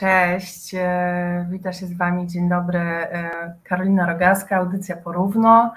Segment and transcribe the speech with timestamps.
[0.00, 2.26] Cześć, e, witam się z Wami.
[2.26, 2.78] Dzień dobry.
[2.78, 5.74] E, Karolina Rogaska, audycja Porówno.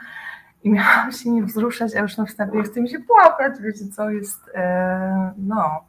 [0.63, 3.53] I miałam się nie wzruszać, a już na wstępie chce mi się płakać.
[3.61, 4.51] Wiecie, co jest.
[4.55, 5.81] E, no,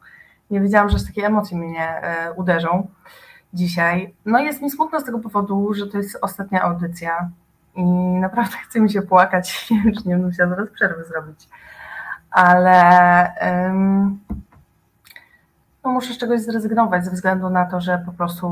[0.51, 2.01] nie wiedziałam, że takie emocje mnie
[2.35, 2.87] uderzą
[3.53, 4.13] dzisiaj.
[4.25, 7.29] No, jest mi smutno z tego powodu, że to jest ostatnia audycja
[7.75, 7.83] i
[8.19, 9.67] naprawdę chce mi się płakać.
[9.71, 11.49] Nie wiem, czy nie musiała zaraz przerwy zrobić.
[12.31, 13.31] Ale.
[13.41, 14.19] Um,
[15.85, 18.47] no muszę z czegoś zrezygnować ze względu na to, że po prostu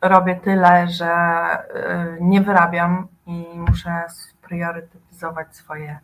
[0.00, 1.12] robię tyle, że
[2.18, 4.04] y, nie wyrabiam i muszę
[4.42, 5.98] priorytetyzować swoje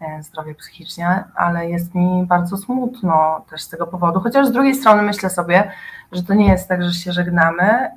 [0.00, 4.20] e, zdrowie psychiczne, ale jest mi bardzo smutno też z tego powodu.
[4.20, 5.72] Chociaż z drugiej strony myślę sobie,
[6.12, 7.90] że to nie jest tak, że się żegnamy,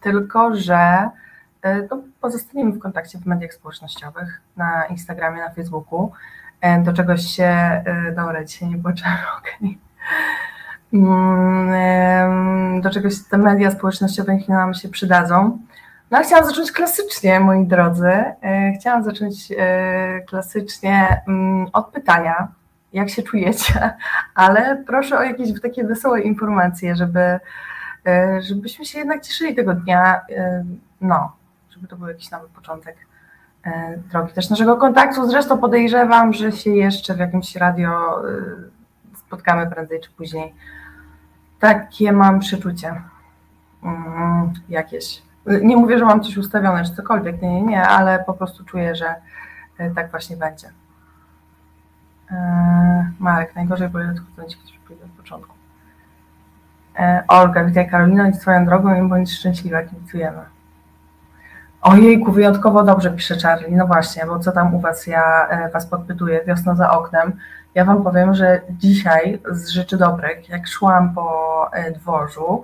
[0.00, 1.10] tylko że
[1.62, 6.12] e, no, pozostaniemy w kontakcie w mediach społecznościowych, na Instagramie, na Facebooku.
[6.60, 7.82] E, do czegoś się,
[8.16, 8.98] dobra, dzisiaj nie okej.
[9.60, 9.74] Okay
[12.82, 15.58] do czegoś te media społecznościowe nam się przydadzą.
[16.10, 18.08] No chciałam zacząć klasycznie, moi drodzy.
[18.42, 22.48] E, chciałam zacząć e, klasycznie mm, od pytania,
[22.92, 23.92] jak się czujecie,
[24.34, 27.40] ale proszę o jakieś takie wesołe informacje, żeby,
[28.06, 30.20] e, żebyśmy się jednak cieszyli tego dnia,
[31.00, 31.32] no,
[31.70, 32.96] żeby to był jakiś nowy początek
[34.12, 35.30] drogi też naszego kontaktu.
[35.30, 38.22] Zresztą podejrzewam, że się jeszcze w jakimś radio
[39.14, 40.54] spotkamy prędzej czy później
[41.60, 43.02] takie mam przeczucie.
[43.82, 45.22] Mm, jakieś.
[45.62, 48.94] Nie mówię, że mam coś ustawione czy cokolwiek, nie, nie, nie, ale po prostu czuję,
[48.94, 49.14] że
[49.78, 50.70] e, tak właśnie będzie.
[52.30, 55.54] E, Marek, najgorzej bo odchodzą ci, którzy pójdą od początku.
[56.98, 60.42] E, Olga, witaj Karolina i swoją drogą i bądź szczęśliwa, kibicujemy.
[61.82, 63.76] Ojejku, wyjątkowo dobrze pisze Charlie.
[63.76, 65.06] No właśnie, bo co tam u Was?
[65.06, 67.32] Ja Was podpytuję, wiosna za oknem.
[67.74, 72.62] Ja Wam powiem, że dzisiaj z rzeczy dobrych, jak szłam po e, dworzu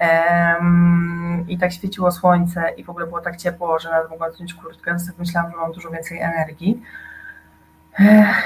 [0.00, 4.54] um, i tak świeciło słońce i w ogóle było tak ciepło, że nawet mogłam zdjąć
[4.54, 6.82] kurtkę, więc myślałam, że mam dużo więcej energii.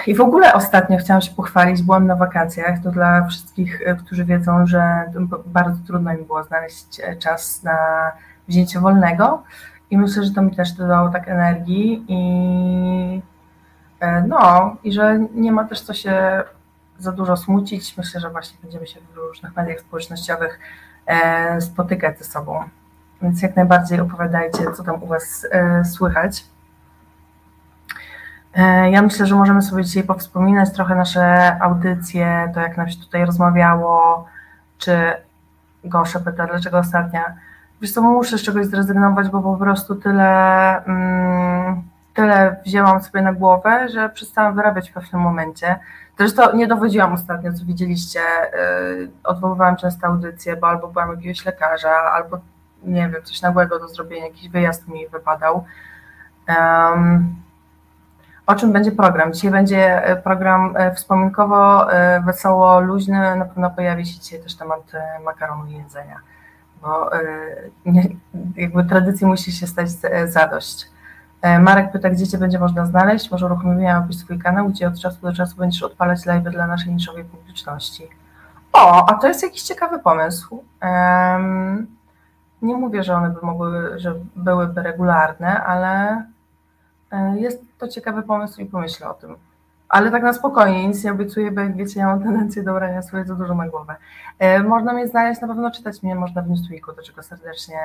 [0.07, 4.25] I w ogóle ostatnio chciałam się pochwalić, byłam na wakacjach, to dla wszystkich, e, którzy
[4.25, 5.11] wiedzą, że
[5.47, 7.77] bardzo trudno mi było znaleźć e, czas na
[8.49, 9.43] wzięcie wolnego
[9.91, 13.23] i myślę, że to mi też dodało tak energii i
[14.29, 16.43] no i że nie ma też co się
[16.99, 17.97] za dużo smucić.
[17.97, 20.59] Myślę, że właśnie będziemy się w różnych mediach społecznościowych
[21.07, 22.65] e, spotykać ze sobą.
[23.23, 26.45] Więc jak najbardziej opowiadajcie, co tam u Was e, słychać.
[28.91, 33.27] Ja myślę, że możemy sobie dzisiaj powspominać trochę nasze audycje, to jak nam się tutaj
[33.27, 34.27] rozmawiało,
[34.79, 35.13] czy
[35.85, 37.35] Gosze pyta, dlaczego ostatnia.
[37.81, 40.85] Wiesz co, muszę z czegoś zrezygnować, bo po prostu tyle...
[40.85, 41.83] Mm,
[42.15, 45.79] tyle wzięłam sobie na głowę, że przestałam wyrabiać w pewnym momencie.
[46.19, 48.21] Zresztą nie dowodziłam ostatnio, co widzieliście,
[48.99, 52.39] yy, odwoływałam często audycje, bo albo byłam jakiegoś lekarza, albo
[52.83, 55.65] nie wiem, coś nagłego do zrobienia, jakiś wyjazd mi wypadał.
[56.49, 57.37] Um,
[58.47, 59.33] o czym będzie program?
[59.33, 63.37] Dzisiaj będzie e, program e, wspominkowo, e, wesoło, luźny.
[63.37, 64.93] Na pewno pojawi się dzisiaj też temat
[65.25, 66.21] makaronu i jedzenia,
[66.83, 67.11] bo
[68.57, 69.89] jakby tradycji musi się stać
[70.25, 70.94] zadość.
[71.45, 73.31] E, Marek pyta, gdzie Cię będzie można znaleźć.
[73.31, 77.25] Może uruchomiłabyś swój kanał, gdzie od czasu do czasu będziesz odpalać live dla naszej niszowej
[77.25, 78.09] publiczności.
[78.73, 80.65] O, a to jest jakiś ciekawy pomysł.
[80.83, 81.87] Um,
[82.63, 86.23] nie mówię, że one by mogły, że byłyby regularne, ale
[87.11, 89.37] e, jest to ciekawy pomysł i pomyślę o tym.
[89.89, 93.03] Ale tak na spokojnie, nic nie obiecuję, bo jak wiecie, ja mam tendencję do brania
[93.03, 93.97] sobie za dużo na głowę.
[94.39, 97.79] E, można mnie znaleźć, na pewno czytać mnie można w Newsweeku, do czego serdecznie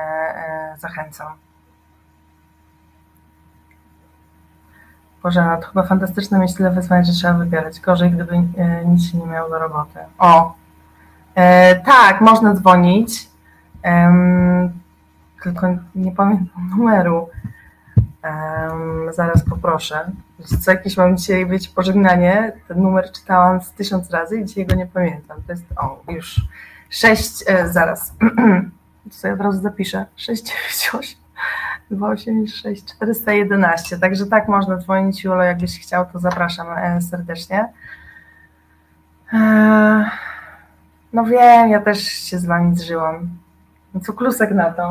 [0.78, 1.32] zachęcam.
[5.22, 7.80] Boże, to chyba fantastyczne mieć tyle wyzwań, że trzeba wybierać.
[7.80, 9.98] Gorzej, gdyby e, nic się nie miało do roboty.
[10.18, 10.54] O,
[11.34, 13.28] e, tak, można dzwonić,
[13.84, 14.70] e,
[15.42, 17.28] tylko nie pamiętam numeru.
[19.10, 20.10] zaraz poproszę.
[20.60, 22.52] Co jakiś mam dzisiaj, wiecie, pożegnanie.
[22.68, 25.42] Ten numer czytałam z tysiąc razy i dzisiaj go nie pamiętam.
[25.46, 26.40] To jest, o, już
[26.90, 28.14] sześć, e, zaraz.
[29.10, 30.06] Co od razu zapiszę.
[30.16, 31.19] 698
[31.90, 33.98] 286 411.
[33.98, 37.68] Także tak można dzwonić, Julo, jakbyś chciał, to zapraszam e, serdecznie.
[39.32, 40.10] E,
[41.12, 43.28] no wiem, ja też się z wami zżyłam.
[43.94, 44.90] No co klusek na to?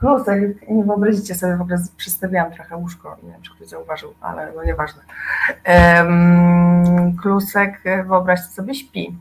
[0.00, 4.52] Klusek, nie wyobrazicie sobie, w ogóle przystawiałam trochę łóżko, nie wiem, czy ktoś zauważył, ale
[4.56, 5.02] no nieważne.
[7.22, 9.18] Klusek, wyobraźcie sobie, śpi.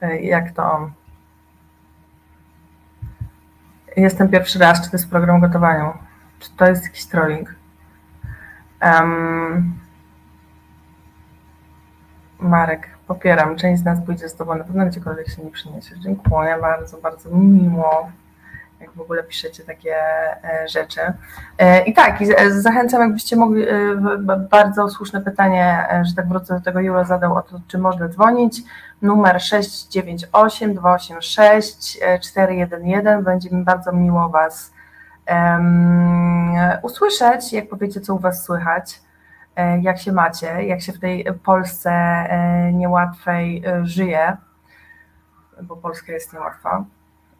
[0.00, 0.90] E, jak to on?
[3.96, 5.92] Jestem pierwszy raz, czy to jest program gotowania?
[6.38, 7.54] Czy to jest jakiś trolling?
[8.82, 9.74] Um,
[12.38, 13.56] Marek, popieram.
[13.56, 16.00] Część z nas pójdzie z Tobą na pewno gdziekolwiek się nie przyniesie.
[16.00, 18.10] Dziękuję bardzo, bardzo mi miło,
[18.80, 19.96] jak w ogóle piszecie takie
[20.44, 21.00] e, rzeczy.
[21.58, 23.96] E, I tak, i zachęcam, jakbyście mogli, e,
[24.50, 28.62] bardzo słuszne pytanie, że tak wrócę do tego, Juro zadał o to, czy można dzwonić.
[29.02, 33.22] Numer 698 286 411.
[33.22, 34.72] Będzie mi bardzo miło Was
[35.30, 39.00] um, usłyszeć, jak powiecie, co u Was słychać.
[39.56, 44.36] E, jak się macie, jak się w tej Polsce e, niełatwej e, żyje,
[45.62, 46.84] bo Polska jest niełatwa.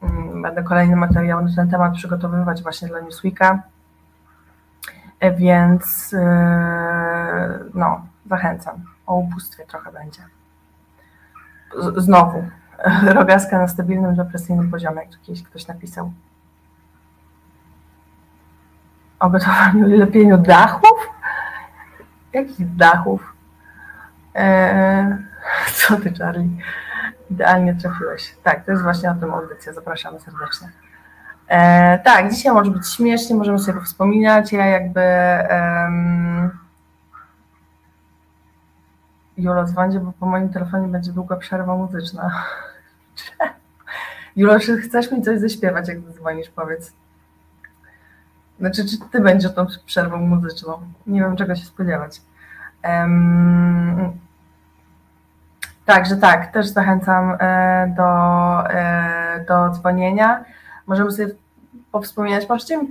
[0.03, 3.63] Mm, będę kolejny materiał na ten temat przygotowywać właśnie dla Newsweeka,
[5.37, 6.15] więc
[7.75, 8.85] no, zachęcam.
[9.07, 10.21] O ubóstwie trochę będzie.
[11.97, 12.45] Znowu,
[13.19, 16.13] rogaska na stabilnym, depresyjnym poziomie, jak kiedyś ktoś napisał.
[19.21, 21.11] O gotowaniu i lepieniu dachów?
[22.33, 23.33] Jakich dachów?
[24.35, 25.17] Eee,
[25.75, 26.49] co ty, Charlie?
[27.31, 28.35] Idealnie trafiłeś.
[28.43, 29.73] Tak, to jest właśnie o tym audycja.
[29.73, 30.69] Zapraszamy serdecznie.
[31.49, 34.53] Eee, tak, dzisiaj może być śmiesznie, możemy sobie wspominać.
[34.53, 35.01] Ja jakby.
[35.51, 36.51] Um,
[39.37, 42.45] Julo, dzwońcie, bo po moim telefonie będzie długa przerwa muzyczna.
[44.37, 46.93] Julo, czy chcesz mi coś zaśpiewać, jak dzwonisz, powiedz.
[48.59, 50.81] Znaczy, czy ty będziesz tą przerwą muzyczną?
[51.07, 52.23] Nie wiem, czego się spodziewać.
[52.85, 54.26] Um,
[55.87, 60.45] także tak, też zachęcam e, do, e, do dzwonienia.
[60.87, 61.29] Możemy sobie
[61.93, 62.89] powspominać, możecie mi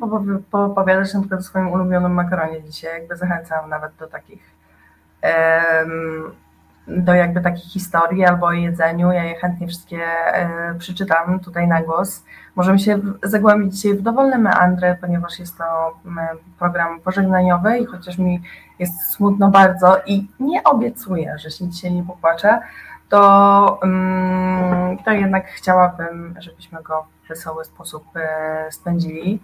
[0.51, 4.56] poopowiadać na przykład o swoim ulubionym makaronie dzisiaj, jakby zachęcam nawet do takich
[6.87, 9.11] do jakby takich historii albo o jedzeniu.
[9.11, 12.23] Ja je chętnie wszystkie e, przeczytam tutaj na głos.
[12.55, 15.63] Możemy się zagłębić dzisiaj w dowolne meandry, ponieważ jest to
[16.59, 18.41] program pożegnaniowy i chociaż mi
[18.79, 22.59] jest smutno bardzo i nie obiecuję, że się dzisiaj nie popłaczę,
[23.09, 23.79] to,
[25.05, 29.39] to jednak chciałabym, żebyśmy go w wesoły sposób e, spędzili.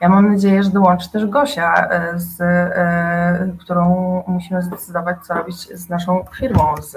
[0.00, 5.56] Ja mam nadzieję, że dołączy też Gosia, e, z, e, którą musimy zdecydować, co robić
[5.56, 6.96] z naszą firmą z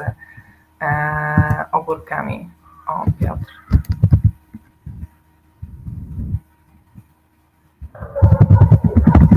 [0.81, 2.49] e, ogórkami.
[2.87, 3.53] O, Piotr.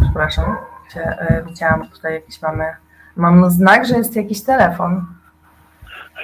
[0.03, 0.56] Przepraszam,
[1.47, 2.64] widziałam tutaj jakiś mamy.
[3.17, 5.06] Mam znak, że jest jakiś telefon.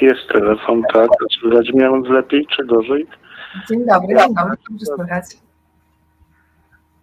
[0.00, 1.08] Jest telefon, tak.
[1.40, 3.06] Słychać mnie lepiej czy gorzej?
[3.68, 5.47] Dzień dobry, dzień dobry, dobrze słychać.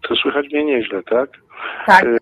[0.08, 1.30] To słychać mnie nieźle, tak?
[1.86, 2.06] Tak.
[2.06, 2.18] E,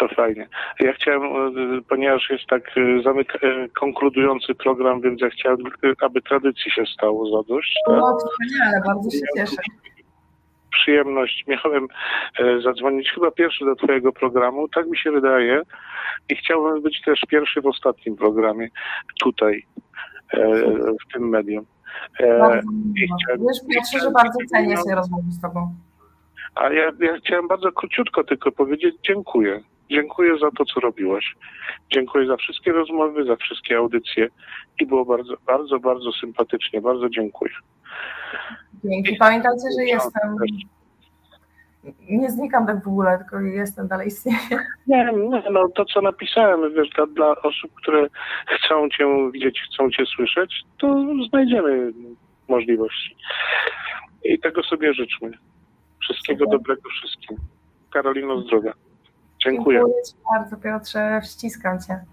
[0.00, 0.48] to fajnie.
[0.80, 3.32] Ja chciałem, e, ponieważ jest tak e, zamyk
[3.80, 5.58] konkludujący program, więc ja chciałem,
[6.00, 7.74] aby tradycji się stało zadość.
[7.86, 7.96] Tak?
[7.96, 9.62] No, wspaniale, bardzo się cieszę.
[10.72, 11.44] Przyjemność.
[11.46, 11.88] Miałem
[12.64, 15.62] zadzwonić chyba pierwszy do Twojego programu, tak mi się wydaje.
[16.28, 18.68] I chciałbym być też pierwszy w ostatnim programie
[19.20, 19.66] tutaj,
[21.08, 21.66] w tym medium.
[22.20, 25.74] Bardzo I Wiesz, Piotrze, że bardzo cenię się rozmowy z Tobą.
[26.54, 29.60] A ja, ja chciałem bardzo króciutko tylko powiedzieć dziękuję.
[29.90, 31.34] Dziękuję za to, co robiłaś.
[31.92, 34.28] Dziękuję za wszystkie rozmowy, za wszystkie audycje
[34.80, 36.80] i było bardzo, bardzo, bardzo sympatycznie.
[36.80, 37.52] Bardzo dziękuję.
[38.84, 39.16] Dzięki.
[39.16, 40.36] Pamiętajcie, że jestem.
[42.10, 44.38] Nie znikam tak w ogóle, tylko jestem dalej istnieję.
[44.86, 48.06] Nie, nie, no to co napisałem, wiesz, dla, dla osób, które
[48.46, 51.92] chcą cię widzieć, chcą cię słyszeć, to znajdziemy
[52.48, 53.16] możliwości.
[54.24, 55.30] I tego sobie życzmy.
[56.02, 57.36] Wszystkiego dobrego wszystkim.
[57.92, 58.72] Karolino zdrowia.
[59.44, 59.78] Dziękuję.
[59.78, 61.20] Dziękuję Ci bardzo, Piotrze.
[61.22, 62.04] Wściskam Cię.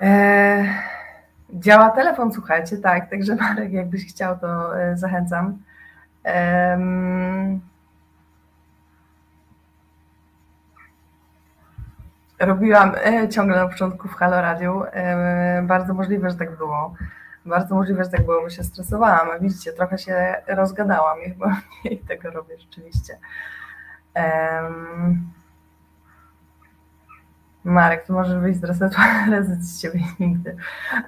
[0.00, 0.68] Eee,
[1.50, 5.58] działa telefon, słuchajcie, tak, także Marek, jakbyś chciał, to e, zachęcam.
[6.24, 7.60] Eee,
[12.40, 14.92] robiłam e, ciągle na początku w Halo Radio.
[14.92, 16.94] E, bardzo możliwe, że tak było.
[17.46, 19.30] Bardzo możliwe, że tak było, bo się stresowałam.
[19.30, 23.18] A widzicie, trochę się rozgadałam i chyba mniej tego robię rzeczywiście.
[24.14, 25.30] Um,
[27.64, 28.96] Marek, to możesz wyjść z resetu,
[29.30, 30.56] reset z ciebie nigdy.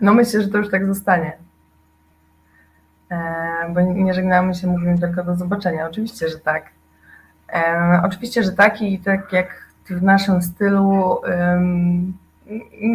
[0.01, 1.37] No myślę, że to już tak zostanie.
[3.11, 5.89] Um, bo nie żegnamy się, mówimy tylko do zobaczenia.
[5.89, 6.65] Oczywiście, że tak.
[7.53, 11.21] Um, oczywiście, że tak i tak jak w naszym stylu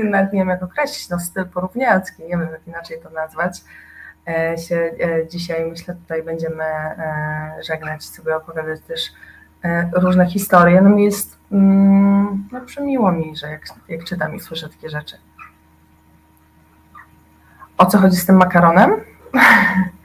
[0.04, 3.62] nawet nie wiem jak określić, no styl porównialski, nie wiem jak inaczej to nazwać,
[4.28, 9.12] e, się e, dzisiaj myślę tutaj będziemy e, żegnać, sobie opowiadać też
[9.94, 10.82] różne historie.
[10.82, 15.18] No mi jest, mm, no przemiło mi, że jak, jak czytam i słyszę takie rzeczy.
[17.78, 18.92] O co chodzi z tym makaronem?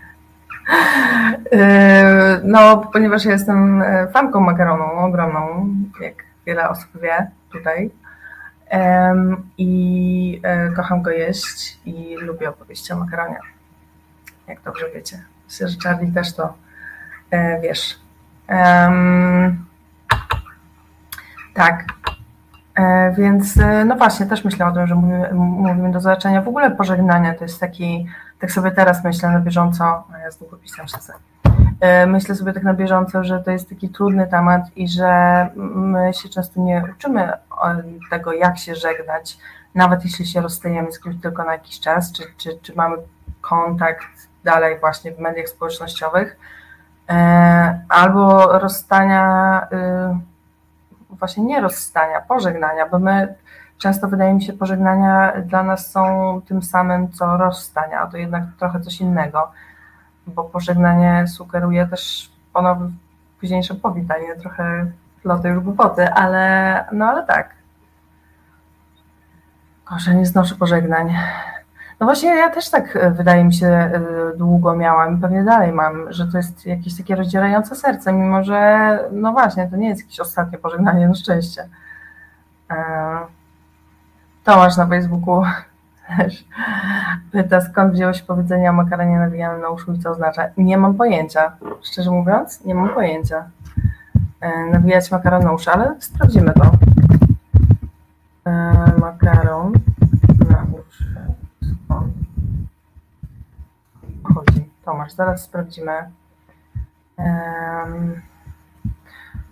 [2.45, 5.69] No, ponieważ ja jestem fanką makaronu, ogromną,
[6.01, 6.15] jak
[6.47, 7.91] wiele osób wie tutaj,
[9.59, 13.39] i e, kocham go jeść i lubię opowieści o makaronie.
[14.49, 15.25] Jak dobrze wiecie.
[15.47, 16.55] Myślę, że Charlie też to
[17.31, 18.01] e, wiesz.
[21.55, 21.85] Tak.
[22.75, 26.43] E, więc no właśnie, też myślę o tym, że mówimy, mówimy do zobaczenia.
[26.43, 28.07] W ogóle pożegnania to jest taki,
[28.39, 31.13] tak sobie teraz myślę na bieżąco, a ja z długopisem siedzę.
[31.83, 36.15] E, Myślę sobie tak na bieżąco, że to jest taki trudny temat i że my
[36.15, 37.67] się często nie uczymy o
[38.11, 39.39] tego, jak się żegnać,
[39.75, 42.97] nawet jeśli się rozstajemy z kimś tylko na jakiś czas, czy, czy, czy mamy
[43.41, 46.37] kontakt dalej właśnie w mediach społecznościowych,
[47.11, 53.35] E, albo rozstania, y, właśnie nie rozstania, pożegnania, bo my
[53.79, 58.43] często wydaje mi się, pożegnania dla nas są tym samym co rozstania, a to jednak
[58.59, 59.51] trochę coś innego,
[60.27, 62.91] bo pożegnanie sugeruje też ponowne
[63.41, 64.87] późniejsze powitanie, trochę
[65.25, 67.55] loty już głupoty, ale no ale tak.
[69.85, 71.15] Kosze, nie znoszę pożegnań.
[72.01, 74.01] No właśnie ja też tak e, wydaje mi się e,
[74.37, 78.99] długo miałam i pewnie dalej mam, że to jest jakieś takie rozdzierające serce, mimo że
[79.13, 81.69] no właśnie, to nie jest jakieś ostatnie pożegnanie, na szczęście.
[82.71, 82.77] E,
[84.45, 85.45] Tomasz na Facebooku
[86.17, 86.45] też
[87.33, 90.43] pyta, skąd się powiedzenie o makaronie nawijane na uszu i co oznacza.
[90.57, 91.53] Nie mam pojęcia,
[91.83, 93.45] szczerze mówiąc, nie mam pojęcia.
[94.73, 96.71] Nawijać makaron na uszy, ale sprawdzimy to.
[99.01, 99.73] Makaron
[100.51, 101.13] na uszy.
[104.35, 104.71] chodzi.
[104.85, 105.93] Tomasz, zaraz sprawdzimy.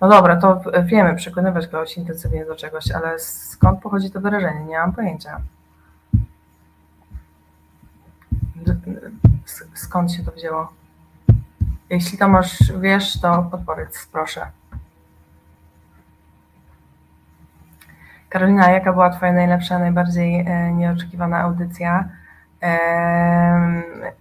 [0.00, 4.64] No dobra, to wiemy, przekonywać kogoś intensywnie do czegoś, ale skąd pochodzi to wyrażenie?
[4.64, 5.40] Nie mam pojęcia.
[9.74, 10.72] Skąd się to wzięło?
[11.90, 14.46] Jeśli Tomasz wiesz, to podpowiedz, proszę.
[18.28, 22.08] Karolina, jaka była Twoja najlepsza, najbardziej e, nieoczekiwana audycja?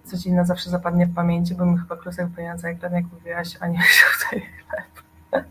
[0.03, 3.57] Co ci na zawsze zapadnie w pamięci, bo mi chyba klusek wypełniający ekran, jak mówiłaś,
[3.59, 4.85] a nie wziął tutaj chleb.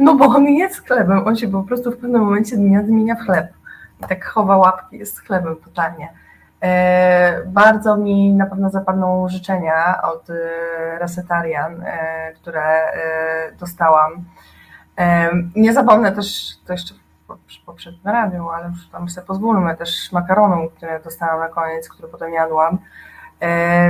[0.00, 3.20] No bo on jest chlebem, on się po prostu w pewnym momencie dnia zmienia w
[3.20, 3.52] chleb.
[4.00, 6.08] I tak chowa łapki, jest chlebem totalnie.
[6.62, 10.34] E, bardzo mi na pewno zapadną życzenia od e,
[10.98, 12.92] Resetarian, e, które
[13.60, 14.24] dostałam.
[15.56, 16.94] Nie zapomnę też, to jeszcze
[17.46, 22.08] przy poprzednim radiu, ale już tam sobie pozwólmy, też makaronu, które dostałam na koniec, które
[22.08, 22.78] potem jadłam.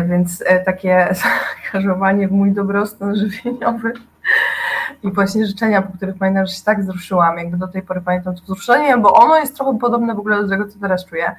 [0.08, 1.08] Więc takie
[1.72, 3.92] zaangażowanie w mój dobrostan żywieniowy
[5.02, 8.34] i właśnie życzenia, po których pamiętam, że się tak wzruszyłam, jakby do tej pory pamiętam
[8.34, 11.36] to wzruszenie, bo ono jest trochę podobne w ogóle do tego, co teraz czuję.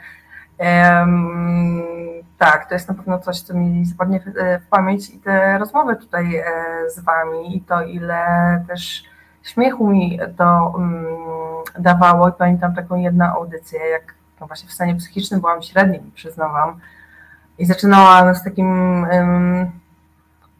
[2.37, 4.23] Tak, to jest na pewno coś, co mi zapadnie w,
[4.63, 6.43] w pamięć i te rozmowy tutaj e,
[6.89, 8.25] z Wami i to, ile
[8.67, 9.03] też
[9.43, 11.05] śmiechu mi to um,
[11.79, 16.79] dawało i pamiętam taką jedną audycję, jak no właśnie w stanie psychicznym byłam średnim, przyznawam,
[17.57, 19.05] i zaczynałam z takim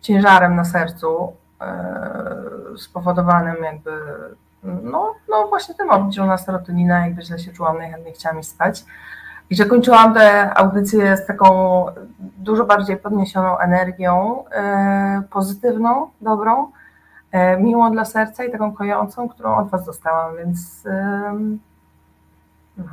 [0.02, 3.92] ciężarem na sercu um, spowodowanym jakby
[4.64, 8.86] no, no właśnie tym oddział na serotonina, jakby źle się czułam, najchętniej chciałam spać.
[9.50, 11.86] I że kończyłam tę audycję z taką
[12.20, 16.72] dużo bardziej podniesioną energią, e, pozytywną, dobrą,
[17.32, 20.84] E, miłą dla serca i taką kojącą, którą od Was dostałam, więc
[22.78, 22.86] no.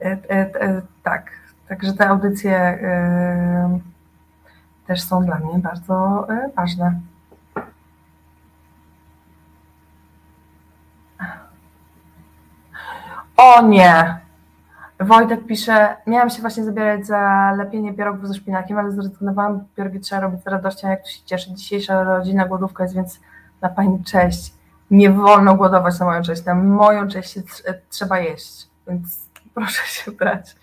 [0.00, 1.30] E, tak,
[1.68, 2.78] także te audycje
[4.86, 7.00] też są dla mnie bardzo ważne.
[13.36, 14.20] O nie!
[15.00, 20.20] Wojtek pisze, miałam się właśnie zabierać za lepienie pierogów ze szpinakiem, ale zrezygnowałam, pierogi trzeba
[20.20, 21.54] robić z radością, jak tu się cieszę.
[21.54, 23.20] Dzisiejsza rodzina głodówka jest więc
[23.60, 24.54] na Pani cześć.
[24.90, 27.42] Nie wolno głodować na moją cześć, na moją cześć się
[27.90, 30.56] trzeba jeść, więc proszę się brać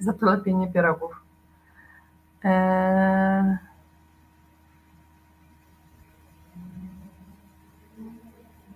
[0.00, 1.22] za to lepienie pierogów.
[2.44, 3.56] Eee...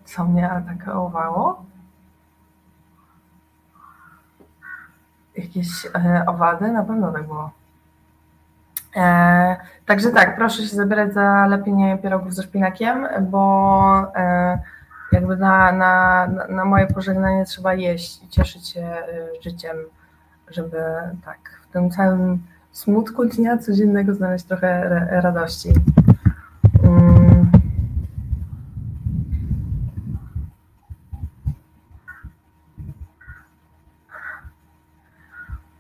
[0.05, 1.65] Co mnie atakowało?
[5.37, 7.51] Jakieś e, owady, na pewno tak było.
[8.97, 14.59] E, także tak, proszę się zabierać za lepienie pierogów ze szpinakiem, bo e,
[15.13, 19.05] jakby na, na, na moje pożegnanie trzeba jeść i cieszyć się e,
[19.41, 19.77] życiem,
[20.49, 20.83] żeby
[21.25, 21.39] tak
[21.69, 24.89] w tym całym smutku dnia codziennego znaleźć trochę
[25.21, 25.69] radości.
[26.85, 27.51] Mm.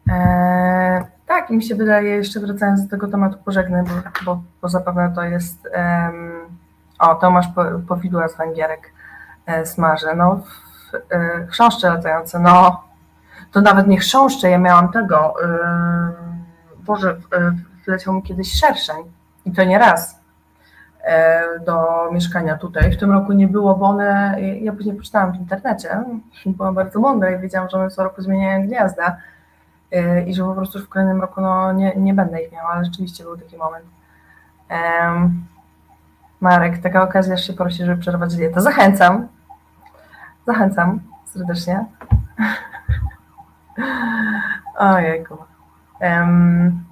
[0.08, 5.12] E, tak, mi się wydaje, jeszcze wracając do tego tematu pożegnań, bo, bo, bo zapewne
[5.14, 5.68] to jest.
[5.76, 6.32] Um,
[6.98, 7.46] o, Tomasz
[7.88, 8.92] Powidła z Węgierek
[9.46, 10.06] e, smaży.
[10.16, 10.40] No,
[10.94, 12.84] Yy, chrząszcze latające, no
[13.52, 17.16] to nawet nie chrząszcze, ja miałam tego, yy, Boże,
[17.86, 18.96] wleciał mi kiedyś szerszeń
[19.44, 20.20] i to nie raz
[21.04, 22.92] yy, do mieszkania tutaj.
[22.92, 26.04] W tym roku nie było, bo one, ja później poczytałam w internecie,
[26.46, 29.16] byłam bardzo mądra i wiedziałam, że one co roku zmieniają gniazda
[30.26, 33.24] i że po prostu w kolejnym roku no, nie, nie będę ich miała, ale rzeczywiście
[33.24, 33.84] był taki moment.
[36.40, 38.60] Marek, taka okazja się prosi, żeby przerwać dietę.
[38.60, 39.28] Zachęcam.
[40.46, 41.84] Zachęcam serdecznie.
[44.78, 45.38] Ojejku.
[46.00, 46.84] Um,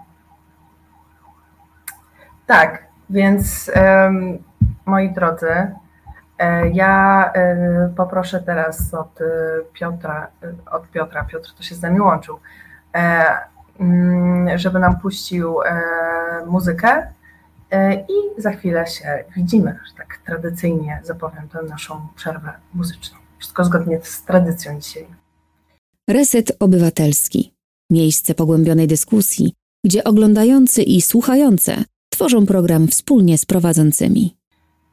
[2.46, 4.38] tak, więc um,
[4.86, 5.72] moi drodzy,
[6.38, 9.24] e, ja e, poproszę teraz od e,
[9.72, 10.26] Piotra,
[10.70, 12.38] od Piotra, Piotr to się z nami łączył,
[14.56, 15.56] żeby nam puścił
[16.46, 17.06] muzykę
[18.08, 23.18] i za chwilę się widzimy, że tak tradycyjnie zapowiem tę naszą przerwę muzyczną.
[23.38, 25.06] Wszystko zgodnie z tradycją dzisiaj.
[26.10, 27.54] Reset Obywatelski.
[27.90, 34.36] Miejsce pogłębionej dyskusji, gdzie oglądający i słuchające tworzą program wspólnie z prowadzącymi.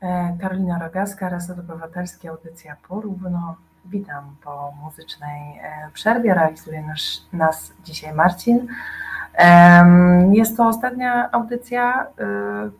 [0.01, 3.55] E, Karolina Rogaska, Reset Obywatelski, audycja Porówno.
[3.85, 6.33] Witam po muzycznej e, przerwie.
[6.33, 8.67] Realizuje nas, nas dzisiaj Marcin.
[10.31, 12.05] Jest to ostatnia audycja e,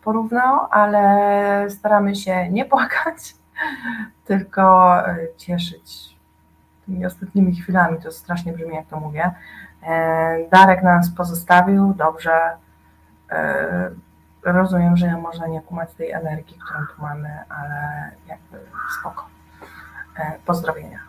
[0.04, 3.36] Porówno, ale staramy się nie płakać,
[4.28, 4.96] tylko
[5.38, 6.16] cieszyć
[6.90, 9.32] tymi ostatnimi chwilami, to strasznie brzmi, jak to mówię.
[9.84, 12.40] E, Darek nas pozostawił, dobrze.
[13.32, 13.90] E,
[14.44, 18.60] rozumiem, że można nie kumać tej energii, którą tu mamy, ale jakby
[19.00, 19.26] spoko.
[20.20, 21.00] E, pozdrowienia.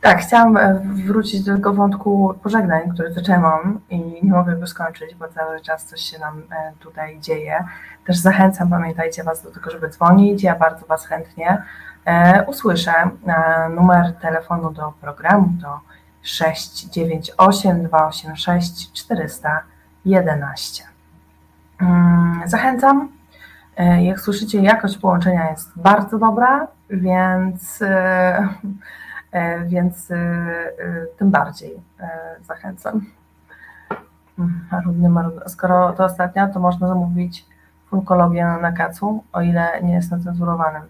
[0.00, 5.28] Tak, chciałam wrócić do tego wątku pożegnań, który zaczęłam i nie mogę go skończyć, bo
[5.28, 6.42] cały czas coś się nam
[6.80, 7.64] tutaj dzieje.
[8.06, 10.42] Też zachęcam, pamiętajcie Was do tego, żeby dzwonić.
[10.42, 11.62] Ja bardzo Was chętnie
[12.04, 15.80] E, usłyszę e, numer telefonu do programu to
[16.22, 20.84] 698 286 411.
[22.44, 23.08] Zachęcam.
[23.76, 27.82] E, jak słyszycie, jakość połączenia jest bardzo dobra, więc,
[29.66, 30.08] więc
[31.18, 31.80] tym bardziej
[32.42, 33.06] zachęcam.
[34.72, 35.40] Marudny, marudny.
[35.46, 37.46] Skoro to ostatnia, to można zamówić
[37.90, 40.82] funkologię na kacu, o ile nie jest nacenzurowanym.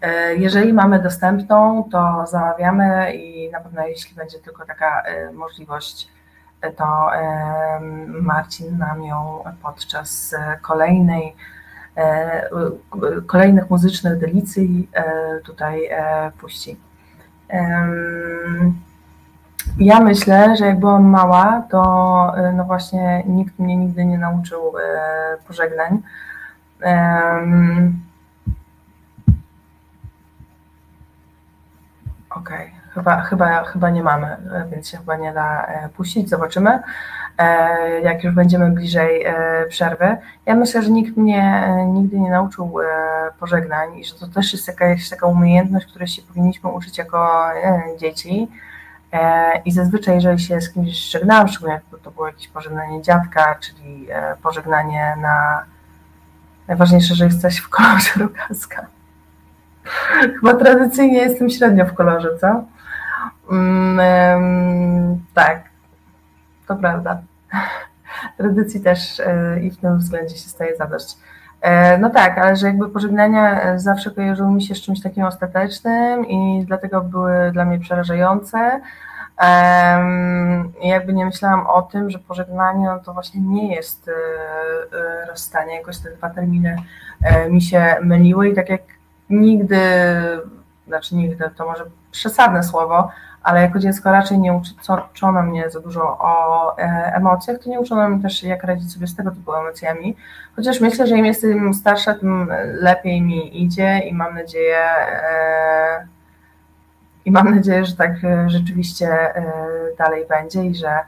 [0.00, 6.08] E, jeżeli mamy dostępną, to zamawiamy i na pewno jeśli będzie tylko taka e, możliwość,
[6.60, 7.10] e, to
[8.22, 11.36] Marcin nam ją podczas kolejnej,
[13.26, 14.90] kolejnych muzycznych delicji
[15.44, 15.88] tutaj
[16.40, 16.76] puści.
[19.78, 21.82] Ja myślę, że jak byłam mała, to
[22.54, 24.72] no właśnie nikt mnie nigdy nie nauczył
[25.46, 26.02] pożegnań.
[32.36, 32.70] Okej, okay.
[32.94, 34.36] chyba, chyba, chyba nie mamy,
[34.70, 36.28] więc się chyba nie da e, puścić.
[36.28, 36.82] Zobaczymy, e,
[38.02, 39.34] jak już będziemy bliżej e,
[39.68, 40.16] przerwy.
[40.46, 42.78] Ja myślę, że nikt mnie nigdy nie nauczył
[43.40, 47.44] pożegnań i że to też jest jakaś taka umiejętność, której się powinniśmy uczyć jako
[47.98, 48.48] dzieci.
[49.64, 54.06] I zazwyczaj, jeżeli się z kimś żegnałam, szczególnie jak to było jakieś pożegnanie dziadka, czyli
[54.42, 55.64] pożegnanie na
[56.68, 58.86] najważniejsze, że jesteś w kolorze rogaska
[60.40, 62.64] Chyba tradycyjnie jestem średnio w kolorze, co?
[63.50, 65.62] Mm, tak,
[66.66, 67.18] to prawda.
[68.38, 71.16] Tradycji też e, i w tym względzie się staje zadość.
[71.60, 75.24] E, no tak, ale że jakby pożegnania e, zawsze kojarzyły mi się z czymś takim
[75.24, 78.80] ostatecznym i dlatego były dla mnie przerażające.
[80.82, 84.10] jakby nie myślałam o tym, że pożegnanie no to właśnie nie jest
[85.28, 85.74] rozstanie.
[85.74, 86.76] Jakoś te dwa terminy
[87.50, 88.82] mi się myliły i tak jak
[89.30, 89.80] nigdy,
[90.86, 93.10] znaczy nigdy, to może przesadne słowo,
[93.46, 94.60] ale jako dziecko raczej nie
[95.12, 99.06] uczono mnie za dużo o e, emocjach, to nie uczono mnie też, jak radzić sobie
[99.06, 100.16] z tego typu emocjami.
[100.56, 106.06] Chociaż myślę, że im jestem starsza, tym lepiej mi idzie i mam nadzieję, e,
[107.24, 109.08] i mam nadzieję, że tak e, rzeczywiście
[109.98, 110.98] dalej będzie i że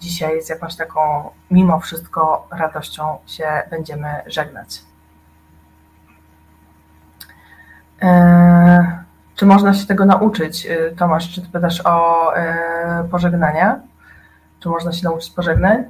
[0.00, 4.82] dzisiaj z jakąś taką, mimo wszystko, radością się będziemy żegnać.
[8.02, 9.09] E,
[9.40, 10.66] czy można się tego nauczyć?
[10.66, 13.80] E, Tomasz, czy ty pytasz o e, pożegnania?
[14.60, 15.84] Czy można się nauczyć pożegnań?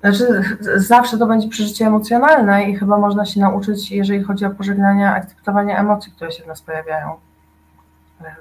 [0.00, 0.42] Znaczy,
[0.76, 5.78] zawsze to będzie przeżycie emocjonalne i chyba można się nauczyć, jeżeli chodzi o pożegnania, akceptowania
[5.78, 7.16] emocji, które się w nas pojawiają.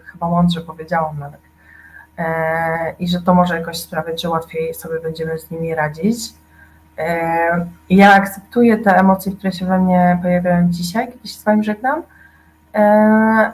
[0.06, 1.42] Chyba mądrze powiedziałam nawet.
[3.00, 6.18] I że to może jakoś sprawiać, że łatwiej sobie będziemy z nimi radzić.
[6.98, 11.64] E, ja akceptuję te emocje, które się we mnie pojawiają dzisiaj, kiedy się z Wami
[11.64, 12.04] żegnam,
[12.76, 13.52] e,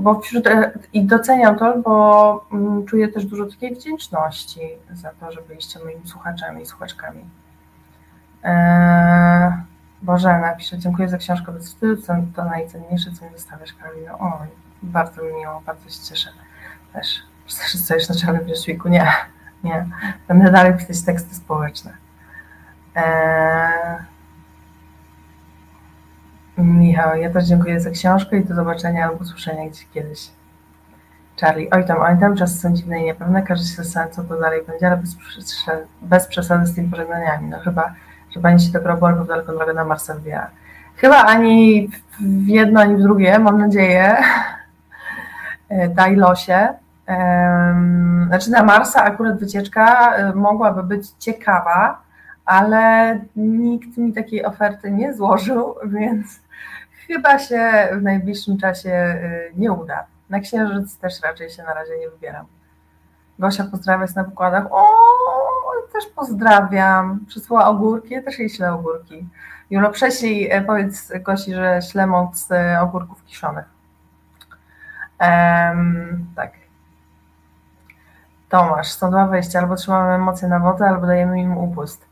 [0.00, 0.44] bo wśród,
[0.92, 4.60] i doceniam to, bo mm, czuję też dużo takiej wdzięczności
[4.92, 7.24] za to, że byliście moimi słuchaczami i słuchaczkami.
[10.02, 12.02] Bożena pisze, dziękuję za książkę bez wstydu,
[12.36, 14.18] to najcenniejsze, co mi zostawiasz, Karolino.
[14.18, 14.38] O,
[14.82, 16.30] bardzo mi miło, bardzo się cieszę
[16.92, 17.06] też.
[17.46, 18.88] Wszyscy już na czarnym wierzchniku?
[18.88, 19.12] Nie,
[19.64, 19.86] nie.
[20.28, 22.03] Będę dalej pisać teksty społeczne.
[22.94, 23.96] Eee...
[26.58, 30.30] Michał, ja też dziękuję za książkę i do zobaczenia albo usłyszenia gdzieś kiedyś.
[31.40, 34.40] Charlie, oj tam, oj tam, czasy są dziwne i niepewne, każdy się zastanawia, co to
[34.40, 35.16] dalej będzie, ale bez,
[36.02, 37.48] bez przesady z tymi pożegnaniami.
[37.48, 37.94] No chyba,
[38.30, 40.50] że pani się do albo daleko drogę na Marsa wybiera.
[40.96, 41.88] Chyba ani
[42.20, 44.16] w jedno, ani w drugie, mam nadzieję.
[45.88, 46.68] Daj losie.
[48.26, 52.03] Znaczy na Marsa akurat wycieczka e, mogłaby być ciekawa,
[52.44, 56.40] ale nikt mi takiej oferty nie złożył, więc
[57.06, 60.06] chyba się w najbliższym czasie e, nie uda.
[60.30, 62.46] Na Księżyc też raczej się na razie nie wybieram.
[63.38, 64.66] Gosia pozdrawia na wykładach.
[64.70, 64.86] O,
[65.92, 67.20] też pozdrawiam.
[67.26, 69.28] Przysłała ogórki, ja też jej ślę ogórki.
[69.70, 72.48] Julo, prześlij, powiedz Gosi, że ślę moc
[72.80, 73.64] ogórków kiszonych.
[75.20, 76.52] Um, tak.
[78.48, 82.06] Tomasz, są dwa wejścia, albo trzymamy emocje na wodę, albo dajemy im upust.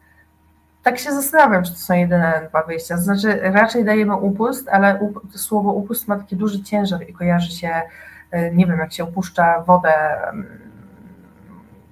[0.82, 2.96] Tak się zastanawiam, czy to są jedyne dwa wyjścia.
[2.96, 7.82] Znaczy, raczej dajemy upust, ale up, słowo upust ma taki duży ciężar i kojarzy się,
[8.30, 9.92] e, nie wiem, jak się opuszcza wodę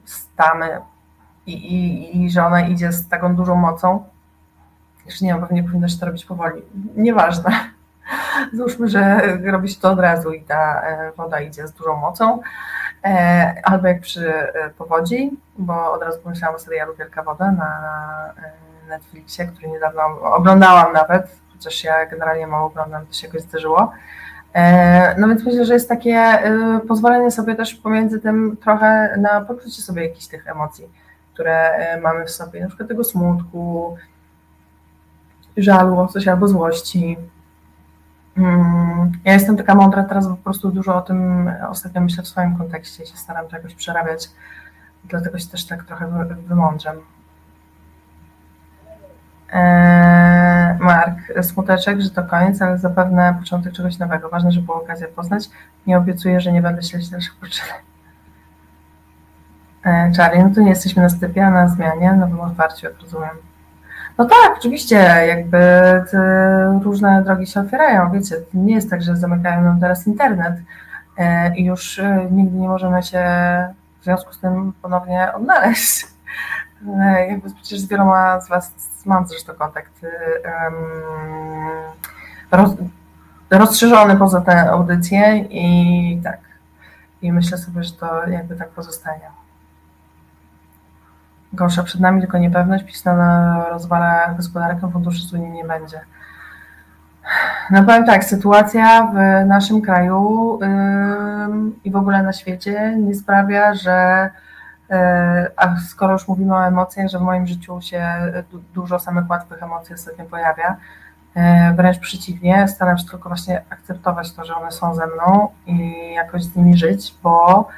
[0.04, 0.80] z tamy
[1.46, 4.04] i, i, i że ona idzie z taką dużą mocą.
[5.06, 6.62] Jeszcze nie wiem, pewnie powinno się to robić powoli.
[6.96, 7.50] Nieważne.
[8.56, 12.40] Załóżmy, że robi się to od razu i ta e, woda idzie z dużą mocą.
[13.04, 17.70] E, albo jak przy e, powodzi, bo od razu pomyślałam o serialu Wielka Woda na
[18.90, 23.92] Netflixie, który niedawno oglądałam nawet, chociaż ja generalnie mało oglądam, to się jakoś zdarzyło.
[25.18, 26.42] No więc myślę, że jest takie
[26.88, 30.88] pozwolenie sobie też pomiędzy tym trochę na poczucie sobie jakichś tych emocji,
[31.34, 31.70] które
[32.02, 33.96] mamy w sobie, na przykład tego smutku,
[35.56, 37.16] żalu, coś albo złości,
[38.36, 42.28] Mm, ja jestem taka mądra teraz, bo po prostu dużo o tym ostatnio myślę w
[42.28, 44.30] swoim kontekście i się staram to jakoś przerabiać.
[45.04, 46.96] Dlatego się też tak trochę wymądrzem.
[49.52, 54.28] Eee, Mark, smuteczek, że to koniec, ale zapewne początek czegoś nowego.
[54.28, 55.50] Ważne, żeby było okazję poznać.
[55.86, 57.82] Nie obiecuję, że nie będę śledzić dalszych poczynek.
[59.84, 63.50] Eee, Charlie, no to nie jesteśmy na stypie, a na zmianie, nowym otwarciu, jak rozumiem.
[64.18, 64.96] No tak, oczywiście,
[65.28, 65.58] jakby
[66.82, 70.54] różne drogi się otwierają, wiecie, nie jest tak, że zamykają nam teraz internet
[71.18, 73.24] e, i już e, nigdy nie możemy się
[74.00, 76.06] w związku z tym ponownie odnaleźć.
[77.28, 78.74] Jakby przecież z wieloma z Was
[79.06, 80.00] mam zresztą kontakt
[82.50, 82.70] roz,
[83.50, 86.38] rozszerzony poza tę audycję i tak,
[87.22, 89.30] i myślę sobie, że to jakby tak pozostanie.
[91.52, 96.00] Gorsza przed nami tylko niepewność, pisana rozwala gospodarkę, funduszy z Unii nie będzie.
[97.70, 100.68] No powiem tak, sytuacja w naszym kraju yy,
[101.84, 104.30] i w ogóle na świecie nie sprawia, że
[105.56, 108.04] a skoro już mówimy o emocjach, że w moim życiu się
[108.74, 110.76] dużo samych łatwych emocji ostatnio pojawia,
[111.34, 111.42] yy,
[111.74, 116.42] wręcz przeciwnie, staram się tylko właśnie akceptować to, że one są ze mną i jakoś
[116.42, 117.68] z nimi żyć, bo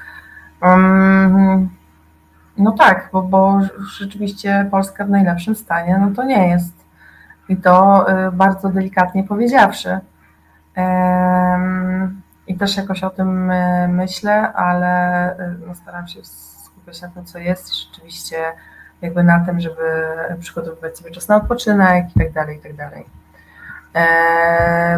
[2.59, 3.61] no tak, bo, bo
[3.98, 6.75] rzeczywiście Polska w najlepszym stanie, no to nie jest.
[7.48, 10.01] I to y, bardzo delikatnie powiedziawszy.
[12.46, 13.53] I też jakoś o tym
[13.88, 16.20] myślę, ale no staram się
[16.83, 18.37] skupiać na tym, co jest, rzeczywiście
[19.03, 19.83] jakby na tym, żeby
[20.40, 23.05] przygotowywać sobie czas na odpoczynek i tak dalej, i tak dalej.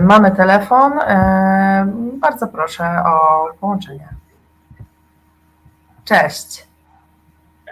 [0.01, 0.93] Mamy telefon.
[2.21, 4.09] Bardzo proszę o połączenie.
[6.05, 6.67] Cześć.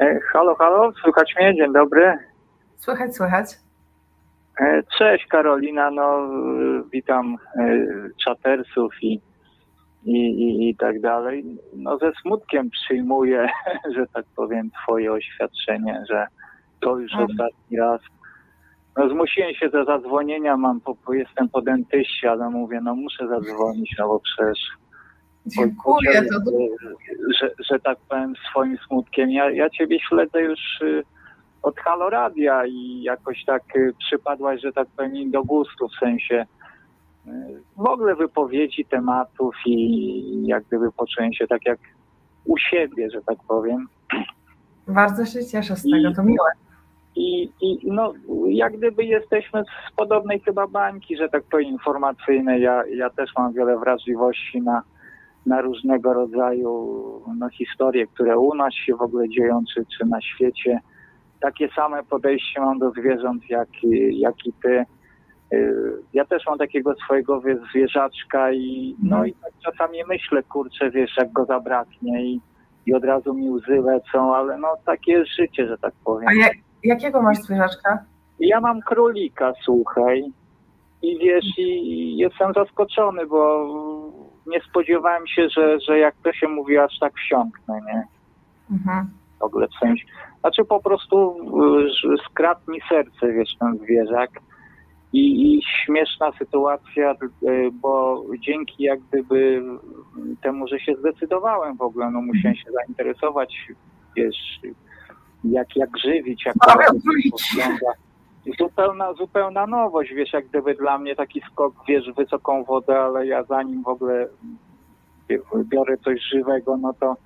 [0.01, 1.55] E, halo, halo, słychać mnie?
[1.57, 2.19] Dzień dobry.
[2.79, 3.59] Słychać, słychać.
[4.61, 6.29] E, cześć Karolina, no
[6.93, 7.63] witam e,
[8.25, 9.21] czatersów i,
[10.05, 11.45] i, i, i tak dalej.
[11.77, 13.49] No ze smutkiem przyjmuję,
[13.97, 16.27] że tak powiem, twoje oświadczenie, że
[16.81, 17.31] to już mhm.
[17.31, 18.01] ostatni raz.
[18.97, 23.95] No zmusiłem się do zadzwonienia, mam, po, jestem po dentyście, ale mówię, no muszę zadzwonić,
[23.99, 24.59] no bo przecież
[25.47, 26.23] Dziękuję.
[26.23, 26.51] To...
[27.41, 29.31] Że, że tak powiem swoim smutkiem.
[29.31, 31.03] Ja, ja ciebie śledzę już y,
[31.63, 36.47] od Haloradia i jakoś tak y, przypadłaś, że tak powiem, do gustu, w sensie
[37.77, 41.79] w ogóle wypowiedzi tematów i jak gdyby poczułem się tak jak
[42.45, 43.87] u siebie, że tak powiem.
[44.89, 46.51] Bardzo się cieszę z tego, to miłe.
[47.17, 48.13] I, I no,
[48.49, 52.63] jak gdyby jesteśmy z podobnej chyba bańki, że tak powiem, informacyjnej.
[52.63, 54.83] Ja, ja też mam wiele wrażliwości na,
[55.47, 57.01] na różnego rodzaju
[57.39, 60.81] no, historie, które u nas się w ogóle dzieją, czy, czy na świecie.
[61.41, 63.69] Takie same podejście mam do zwierząt, jak,
[64.11, 64.85] jak i ty.
[65.53, 70.91] Y, Ja też mam takiego swojego wie- zwierzaczka i no i tak czasami myślę, kurczę,
[70.91, 72.41] wiesz, jak go zabraknie i,
[72.87, 76.29] i od razu mi łzy lecą, ale no takie jest życie, że tak powiem.
[76.29, 76.53] A jak,
[76.85, 78.05] jakiego masz zwierzaczka?
[78.41, 80.25] Ja mam królika, słuchaj.
[81.03, 83.67] I wiesz, i jestem zaskoczony, bo
[84.47, 88.03] nie spodziewałem się, że, że jak to się mówi, aż tak wsiąknę, nie?
[88.77, 89.11] Mhm.
[89.41, 90.05] W ogóle w sensie.
[90.41, 91.37] Znaczy po prostu
[92.15, 94.31] y, skradł mi serce, wiesz, ten zwierzak.
[95.13, 99.63] I, I śmieszna sytuacja, y, bo dzięki jak gdyby
[100.43, 103.69] temu, że się zdecydowałem w ogóle, no musiałem się zainteresować,
[104.17, 104.61] wiesz,
[105.45, 106.55] jak, jak żywić, jak
[107.55, 107.93] wygląda.
[108.59, 113.45] Zupełna, zupełna nowość, wiesz, jak gdyby dla mnie taki skok, wiesz, wysoką wodę, ale ja
[113.45, 114.29] zanim w ogóle
[115.65, 117.17] biorę coś żywego, no to,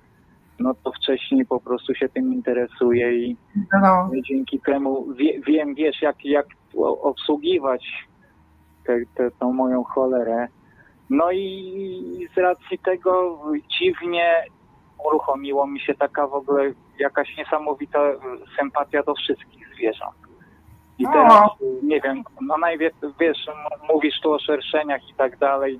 [0.59, 3.37] no to wcześniej po prostu się tym interesuję i
[3.81, 6.45] No, dzięki temu wie, wiem, wiesz, jak, jak
[7.01, 8.07] obsługiwać
[8.85, 10.47] tę te, tą moją cholerę.
[11.09, 13.39] No i z racji tego
[13.79, 14.43] dziwnie
[15.05, 17.99] uruchomiło mi się taka w ogóle jakaś niesamowita
[18.59, 20.15] sympatia do wszystkich zwierząt.
[20.99, 21.49] I teraz,
[21.83, 23.47] nie wiem, no najwie, wiesz,
[23.93, 25.79] mówisz tu o szerszeniach i tak dalej.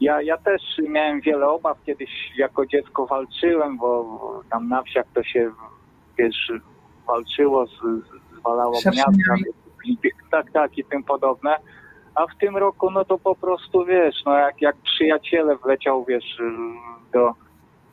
[0.00, 5.22] Ja, ja też miałem wiele obaw, kiedyś jako dziecko walczyłem, bo tam na wsiach to
[5.22, 5.50] się,
[6.18, 6.52] wiesz,
[7.06, 7.72] walczyło, z,
[8.38, 8.74] zwalało
[9.84, 9.98] i-
[10.30, 11.56] tak, tak i tym podobne.
[12.14, 16.38] A w tym roku, no to po prostu, wiesz, no jak, jak przyjaciele wleciał, wiesz,
[17.12, 17.34] do,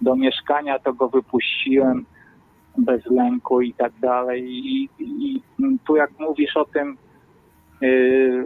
[0.01, 2.05] do mieszkania, to go wypuściłem
[2.77, 4.43] bez lęku i tak dalej.
[4.49, 5.41] I, i, i
[5.85, 6.97] tu jak mówisz o tym,
[7.81, 8.45] yy,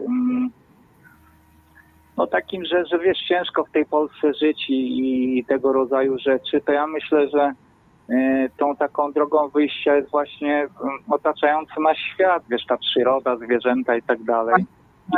[2.18, 6.62] no takim, że, że wiesz, ciężko w tej Polsce żyć i, i tego rodzaju rzeczy,
[6.62, 7.54] to ja myślę, że
[8.10, 13.96] yy, tą taką drogą wyjścia jest właśnie mm, otaczający nas świat, wiesz, ta przyroda, zwierzęta
[13.96, 14.66] i tak dalej.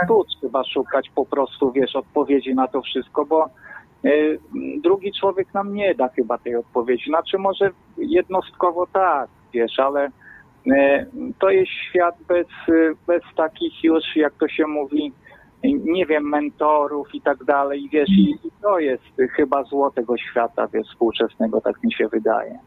[0.04, 3.50] I tu trzeba szukać po prostu, wiesz, odpowiedzi na to wszystko, bo
[4.06, 4.40] y,
[4.84, 7.06] drugi człowiek nam nie da chyba tej odpowiedzi.
[7.10, 10.10] Znaczy może jednostkowo tak, wiesz, ale
[10.68, 11.06] y,
[11.40, 12.48] to jest świat bez,
[13.08, 15.14] bez takich już, jak to się mówi,
[15.64, 19.04] nie wiem, mentorów i tak dalej, I wiesz, i, to jest
[19.36, 22.60] chyba zło tego świata, wiesz, współczesnego, tak mi się wydaje.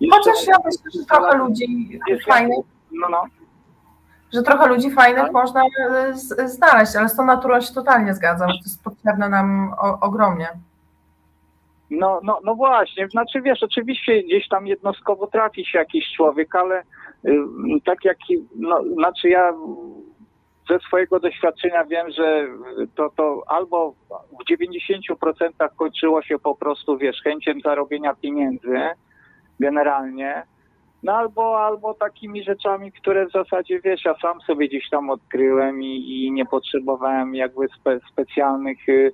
[0.00, 2.58] I Chociaż ja myślę, że trochę ludzi fajnych,
[2.92, 3.22] No, no.
[4.34, 5.32] że trochę ludzi fajnych Tak.
[5.32, 6.14] można e,
[6.48, 10.48] znaleźć, ale z tą naturą się totalnie zgadzam, że to jest potrzebne nam o, ogromnie.
[11.90, 16.82] No, no, no właśnie, znaczy wiesz, oczywiście gdzieś tam jednostkowo trafi się jakiś człowiek, ale
[17.24, 17.38] y,
[17.84, 18.16] tak jak,
[18.56, 19.52] no, znaczy ja
[20.68, 22.46] ze swojego doświadczenia wiem, że
[22.94, 28.78] to, to albo w 90% kończyło się po prostu, wiesz, chęciem zarobienia pieniędzy
[29.60, 30.42] generalnie,
[31.02, 35.82] no albo, albo takimi rzeczami, które w zasadzie, wiesz, ja sam sobie gdzieś tam odkryłem
[35.82, 39.12] i, i nie potrzebowałem jakby spe, specjalnych y,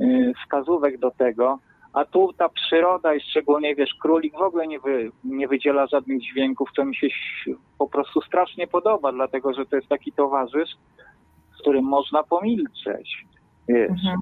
[0.00, 1.58] y, wskazówek do tego.
[1.92, 6.22] A tu ta przyroda i szczególnie, wiesz, królik w ogóle nie, wy, nie wydziela żadnych
[6.22, 7.08] dźwięków, co mi się
[7.78, 10.70] po prostu strasznie podoba, dlatego że to jest taki towarzysz,
[11.56, 13.26] z którym można pomilczeć,
[13.68, 13.90] wiesz.
[13.90, 14.20] Mhm.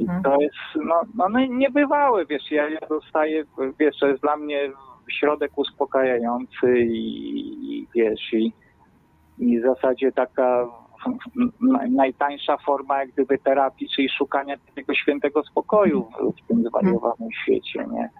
[0.00, 0.22] I Mhm.
[0.22, 3.44] to jest, no, no no niebywałe, wiesz, ja, ja dostaję,
[3.78, 4.70] wiesz, to jest dla mnie
[5.10, 8.52] środek uspokajający i, i wiesz, i,
[9.38, 10.68] i w zasadzie taka
[11.90, 17.86] najtańsza forma jak gdyby terapii, czyli szukania tego świętego spokoju w, w tym zwariowanym świecie,
[17.92, 18.10] nie?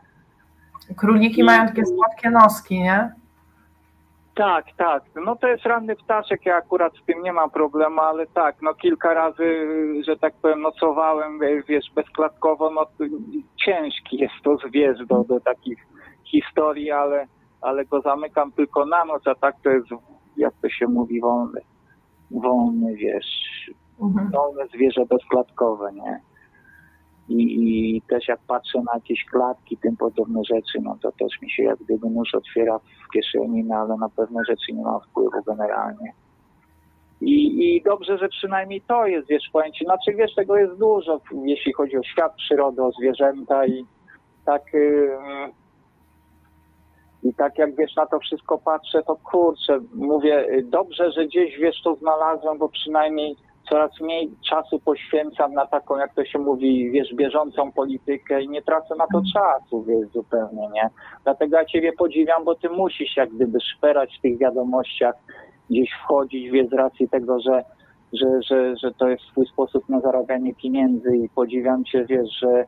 [0.96, 3.12] Króliki mają takie słodkie noski, nie?
[4.34, 5.02] Tak, tak.
[5.26, 8.74] No to jest ranny ptaszek, ja akurat z tym nie mam problemu, ale tak, no
[8.74, 9.66] kilka razy,
[10.06, 12.86] że tak powiem, nocowałem, wiesz, bezklatkowo, no
[13.64, 15.78] ciężki jest to zwierz do, do takich
[16.24, 17.26] historii, ale,
[17.60, 19.86] ale go zamykam tylko na noc, a tak to jest,
[20.36, 21.60] jak to się mówi, wolny,
[22.32, 23.26] wolny, wiesz,
[24.00, 24.30] Mhm.
[24.30, 26.20] wolne zwierzę bezklatkowe, nie?
[27.28, 31.50] I, I też jak patrzę na jakieś klatki, tym podobne rzeczy, no to też mi
[31.50, 35.42] się jak gdyby nóż otwiera w kieszeni, no ale na pewne rzeczy nie ma wpływu
[35.46, 36.12] generalnie.
[37.20, 41.72] I, I dobrze, że przynajmniej to jest, wiesz, ci, znaczy wiesz, tego jest dużo, jeśli
[41.72, 43.84] chodzi o świat przyrody, o zwierzęta i
[44.44, 45.18] tak yy,
[47.22, 51.82] i tak jak wiesz, na to wszystko patrzę, to kurczę, mówię, dobrze, że gdzieś wiesz,
[51.84, 53.36] to znalazłem, bo przynajmniej
[53.70, 58.62] coraz mniej czasu poświęcam na taką, jak to się mówi, wiesz, bieżącą politykę i nie
[58.62, 60.90] tracę na to czasu, wiesz, zupełnie, nie?
[61.24, 65.14] Dlatego ja Ciebie podziwiam, bo Ty musisz jak gdyby szperać w tych wiadomościach
[65.70, 67.64] gdzieś wchodzić, wie, z racji tego, że,
[68.12, 72.64] że, że, że to jest swój sposób na zarabianie pieniędzy i podziwiam cię, wiesz, że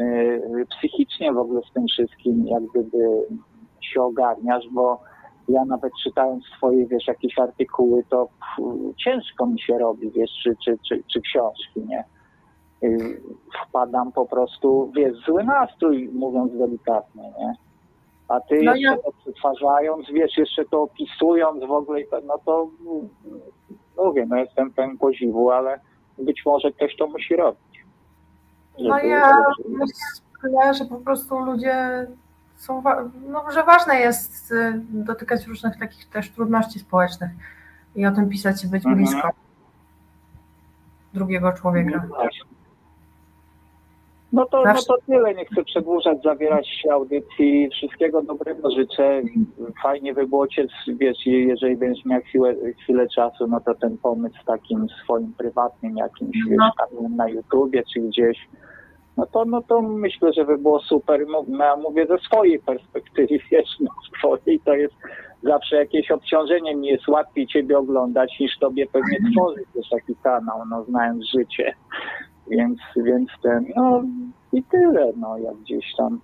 [0.00, 2.98] y, psychicznie w ogóle z tym wszystkim jak gdyby
[3.88, 5.00] się ogarniasz, bo
[5.48, 8.70] ja nawet czytając twoje, wiesz, jakieś artykuły, to pff,
[9.04, 12.04] ciężko mi się robi, wiesz, czy, czy, czy, czy książki, nie?
[12.82, 13.22] Y,
[13.68, 17.54] Wpadam po prostu, wiesz, zły nastrój, mówiąc delikatnie, nie?
[18.28, 22.68] A ty No jeszcze ja- to przetwarzając, wiesz, jeszcze to opisując w ogóle, no to
[23.96, 25.80] no mówię, no jestem pełen podziwu, ale
[26.18, 27.84] być może ktoś to musi robić.
[28.78, 29.32] No ja
[29.68, 32.06] myślę, że po prostu ludzie
[32.58, 32.82] są,
[33.28, 37.30] no, że ważne jest y, dotykać różnych takich też trudności społecznych
[37.96, 38.96] i o tym pisać i być Mhm.
[38.96, 39.30] blisko
[41.14, 42.06] drugiego człowieka.
[44.32, 47.68] No to, no to tyle, nie chcę przedłużać, zawierać się audycji.
[47.72, 49.22] Wszystkiego dobrego życzę.
[49.82, 54.36] Fajnie by było cię, wiesz, jeżeli będziesz miał chwilę, chwilę czasu, no to ten pomysł
[54.46, 56.70] takim swoim prywatnym jakimś, wiesz, No.
[56.78, 58.48] kanałem na YouTubie czy gdzieś,
[59.18, 61.26] no to, no to myślę, że by było super.
[61.28, 64.94] No Ja mówię ze swojej perspektywy, wiesz, no z twojej to jest
[65.42, 66.76] zawsze jakieś obciążenie.
[66.76, 71.74] Mi jest łatwiej ciebie oglądać niż tobie pewnie tworzyć też taki kanał, no znając życie.
[72.50, 74.02] Więc, więc ten, no
[74.52, 76.20] i tyle, no jak gdzieś tam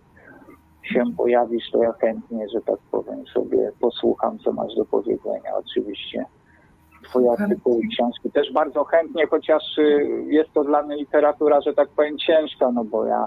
[0.83, 6.25] się pojawisz, to ja chętnie, że tak powiem, sobie posłucham, co masz do powiedzenia, oczywiście.
[7.05, 11.75] Twoje artykuły i książki też bardzo chętnie, chociaż y, jest to dla mnie literatura, że
[11.75, 13.27] tak powiem, ciężka, no bo ja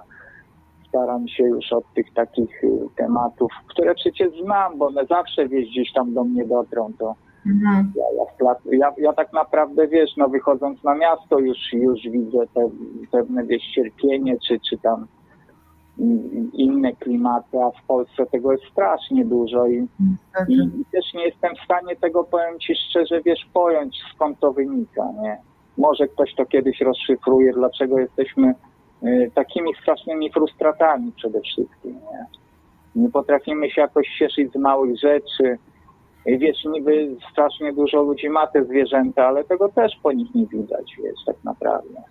[0.89, 5.69] staram się już od tych takich y, tematów, które przecież znam, bo one zawsze wieś
[5.69, 7.15] gdzieś tam do mnie dotrą, to
[7.47, 7.93] Mhm.
[7.95, 8.03] ja,
[8.41, 12.69] ja, ja, ja tak naprawdę, wiesz, no wychodząc na miasto już, już widzę te,
[13.11, 15.07] pewne, wiesz, cierpienie, czy, czy tam
[16.53, 20.53] inne klimaty, a w Polsce tego jest strasznie dużo i, i, Niestety.
[20.53, 25.03] i też nie jestem w stanie tego, powiem Ci szczerze, wiesz, pojąć skąd to wynika,
[25.21, 25.38] nie?
[25.77, 28.55] Może ktoś to kiedyś rozszyfruje, dlaczego jesteśmy
[29.03, 32.25] y, takimi strasznymi frustratami przede wszystkim, nie?
[32.95, 35.57] Nie potrafimy się jakoś cieszyć z małych rzeczy,
[36.27, 40.95] Wiesz, niby strasznie dużo ludzi ma te zwierzęta, ale tego też po nich nie widać,
[41.03, 42.01] wiesz, tak naprawdę.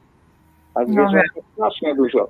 [0.75, 2.29] A zwierzęta strasznie dużo, no,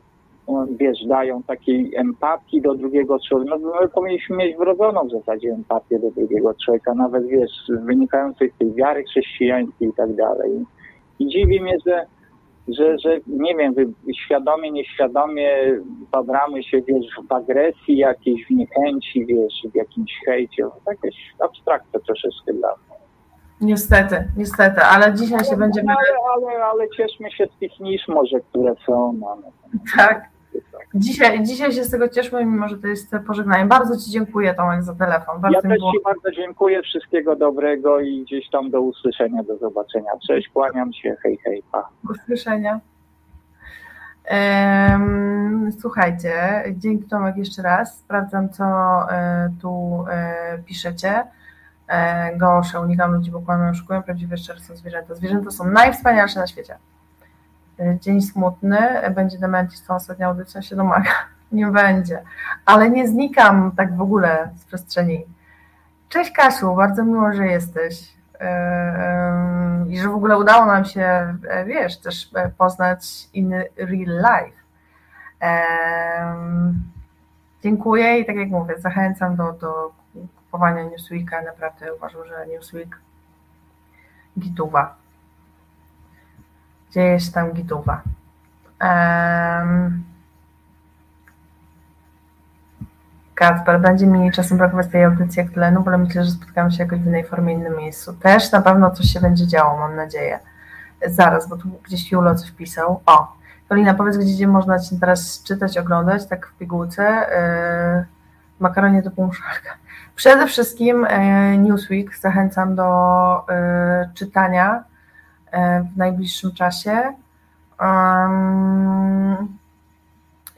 [0.81, 3.57] wiesz, dają takiej empatii do drugiego człowieka.
[3.61, 8.59] No, my powinniśmy mieć wrodzoną w zasadzie empatię do drugiego człowieka, nawet, wiesz, wynikającej z
[8.59, 10.65] tej wiary chrześcijańskiej i tak dalej.
[11.19, 12.07] I dziwi mnie, że
[12.69, 13.75] że, że nie wiem,
[14.25, 15.51] świadomie, nieświadomie
[16.13, 20.63] babramy się, wiesz, w agresji jakiejś, w niechęci, wiesz, w jakimś hejcie.
[20.63, 22.97] No, to jakaś abstrakcja troszeczkę dla mnie.
[23.61, 25.93] Niestety, niestety, ale dzisiaj się będziemy.
[25.93, 29.13] Ale, ale, ale cieszmy się z tych nisz może, które są.
[29.21, 30.36] No, no, Tak.
[30.95, 33.66] Dzisiaj, dzisiaj się z tego cieszmy, mimo że to jest pożegnanie.
[33.66, 35.40] Bardzo Ci dziękuję, Tomek, za telefon.
[35.40, 39.57] Bardzo Ja też było Ci bardzo dziękuję, wszystkiego dobrego i gdzieś tam do usłyszenia, do
[39.59, 40.11] zobaczenia.
[40.27, 41.88] Cześć, kłaniam się, hej, hej, pa.
[42.05, 42.81] Do usłyszenia.
[45.81, 46.33] Słuchajcie,
[46.73, 47.99] dzięki Tomek jeszcze raz.
[47.99, 48.64] Sprawdzam, co
[49.11, 51.25] e, tu e, piszecie.
[51.88, 55.14] E, Gosze, unikam ludzi, bo kłamią, oszukują, prawdziwe są zwierzęta.
[55.14, 56.77] Zwierzęta są najwspanialsze na świecie.
[58.01, 58.79] Dzień smutny,
[59.15, 61.11] będzie dementis, tą ostatnią audycją się domaga.
[61.53, 62.23] Nie będzie,
[62.65, 65.27] ale nie znikam tak w ogóle z przestrzeni.
[66.09, 68.17] Cześć Kasiu, bardzo miło, że jesteś.
[69.89, 71.35] I że w ogóle udało nam się,
[71.67, 74.57] wiesz, też poznać in real life.
[77.62, 79.93] Dziękuję i tak jak mówię, zachęcam do, do
[80.37, 81.43] kupowania Newsweeka.
[81.43, 82.99] Naprawdę uważam, że Newsweek
[84.39, 84.97] gituwa.
[86.97, 88.03] Dzieje się tam gituwa.
[88.81, 90.05] Um,
[93.35, 97.01] Kacper, będzie mi czasem brakować tej audycji jak tlenu, bo myślę, że spotkamy się jakoś
[97.01, 98.13] w innej formie, innym miejscu.
[98.13, 100.39] Też na pewno coś się będzie działo, mam nadzieję.
[101.07, 103.01] Zaraz, bo tu gdzieś Julo coś pisał.
[103.07, 103.37] O,
[103.69, 107.03] Polina, powiedz, gdzie można Cię teraz czytać, oglądać, tak w pigułce.
[107.99, 108.07] Yy,
[108.61, 109.71] makaronie do półmuszarka.
[110.15, 111.07] Przede wszystkim
[111.51, 114.85] yy, Newsweek zachęcam do yy, czytania
[115.95, 117.12] w najbliższym czasie.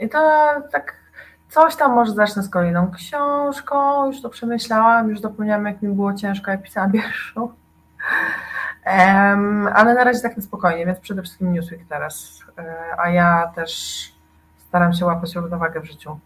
[0.01, 0.19] I to
[0.73, 0.95] tak
[1.49, 6.15] coś tam może zacznę z kolejną książką, już to przemyślałam, już zapomniałam jak mi było
[6.15, 7.53] ciężko, jak pisałam pierwszą.
[8.87, 13.53] Um, ale na razie tak na spokojnie, więc przede wszystkim Newsweek teraz, e, a ja
[13.55, 14.03] też
[14.69, 16.19] staram się łapać równowagę w życiu.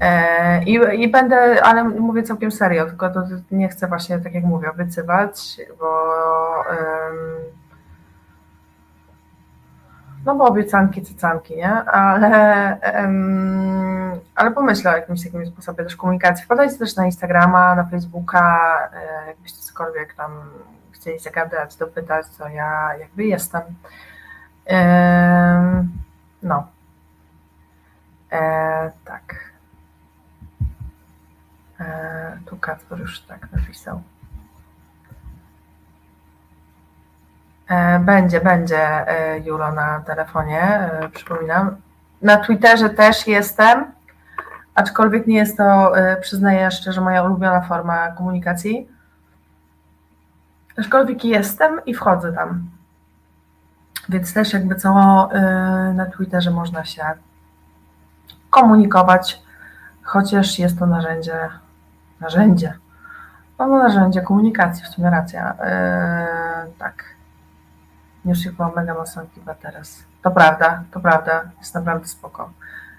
[0.00, 4.44] E, I, I będę, ale mówię całkiem serio, tylko to nie chcę właśnie, tak jak
[4.44, 6.14] mówię, obiecywać, bo
[6.70, 7.60] um,
[10.24, 11.72] no bo obiecanki, cycanki, nie?
[11.72, 16.44] Ale, um, ale pomyślę o jakimś takim sposobie też komunikacji.
[16.44, 20.30] Wpadajcie też na Instagrama, na Facebooka, e, jakbyście cokolwiek tam
[20.92, 23.62] chcieli zagadać, dopytać, co ja jakby jestem.
[24.70, 25.84] E,
[26.42, 26.66] no.
[28.32, 29.49] E, tak.
[31.80, 34.02] E, tu Kacper już tak napisał.
[37.68, 41.76] E, będzie, będzie e, Julo na telefonie, przypominam.
[42.22, 43.92] Na Twitterze też jestem,
[44.74, 48.88] aczkolwiek nie jest to, przyznaję szczerze, moja ulubiona forma komunikacji.
[50.78, 52.70] Aczkolwiek jestem i wchodzę tam.
[54.08, 54.94] Więc też jakby co
[55.94, 57.02] na Twitterze można się
[58.50, 59.42] komunikować,
[60.02, 61.48] chociaż jest to narzędzie,
[62.20, 62.74] narzędzie,
[63.60, 65.54] no, no narzędzie komunikacji, w sumie racja.
[66.64, 67.04] Yy, tak.
[68.24, 70.04] Music była mega mocno kiwa teraz.
[70.22, 72.50] To prawda, to prawda, jest naprawdę spoko.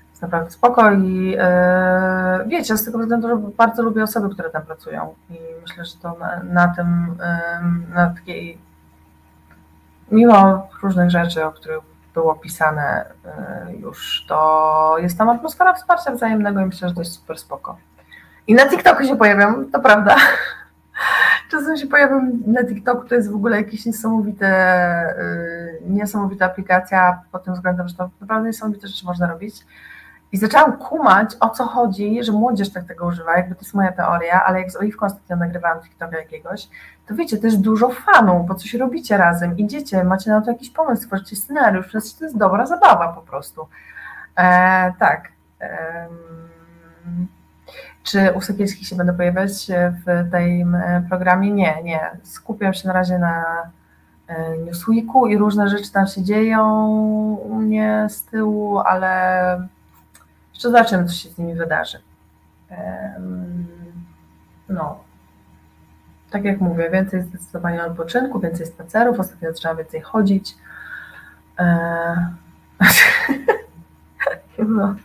[0.09, 4.61] Jest naprawdę spoko i yy, wiecie, z tego względu, że bardzo lubię osoby, które tam
[4.61, 7.17] pracują i myślę, że to na, na tym,
[7.89, 8.57] yy, na takiej,
[10.11, 11.79] mimo różnych rzeczy, o których
[12.13, 13.05] było pisane
[13.67, 17.77] yy, już, to jest tam atmosfera wsparcia wzajemnego i myślę, że to jest super spoko.
[18.47, 20.15] I na TikToku się pojawiam, to prawda.
[21.51, 24.49] Czasem się pojawiam na TikToku, to jest w ogóle jakieś niesamowite,
[25.81, 29.65] yy, niesamowita aplikacja pod tym względem, że to naprawdę niesamowite rzeczy można robić.
[30.31, 33.91] I zaczęłam kumać, o co chodzi, że młodzież tak tego używa, jakby to jest moja
[33.91, 36.67] teoria, ale jak z Oliwką ostatnio nagrywałam TikToka jakiegoś,
[37.07, 41.07] to wiecie, też dużo fanów, bo coś robicie razem, idziecie, macie na to jakiś pomysł,
[41.07, 43.67] tworzycie scenariusz, to jest dobra zabawa po prostu.
[44.37, 45.27] E, tak.
[45.61, 46.07] E,
[48.03, 49.67] czy u Sekielskich się będę pojawiać
[50.05, 51.51] w tym e, programie?
[51.51, 51.99] Nie, nie.
[52.23, 53.45] Skupiam się na razie na
[54.27, 56.87] e, Newsweeku i różne rzeczy tam się dzieją
[57.43, 59.67] u mnie z tyłu, ale
[60.53, 61.97] jeszcze zobaczymy, co się z nimi wydarzy.
[64.69, 65.03] No.
[66.29, 70.55] Tak jak mówię, więcej zdecydowanie odpoczynku, więcej spacerów, ostatnio trzeba więcej chodzić.
[71.59, 72.29] E,
[74.67, 74.95] no.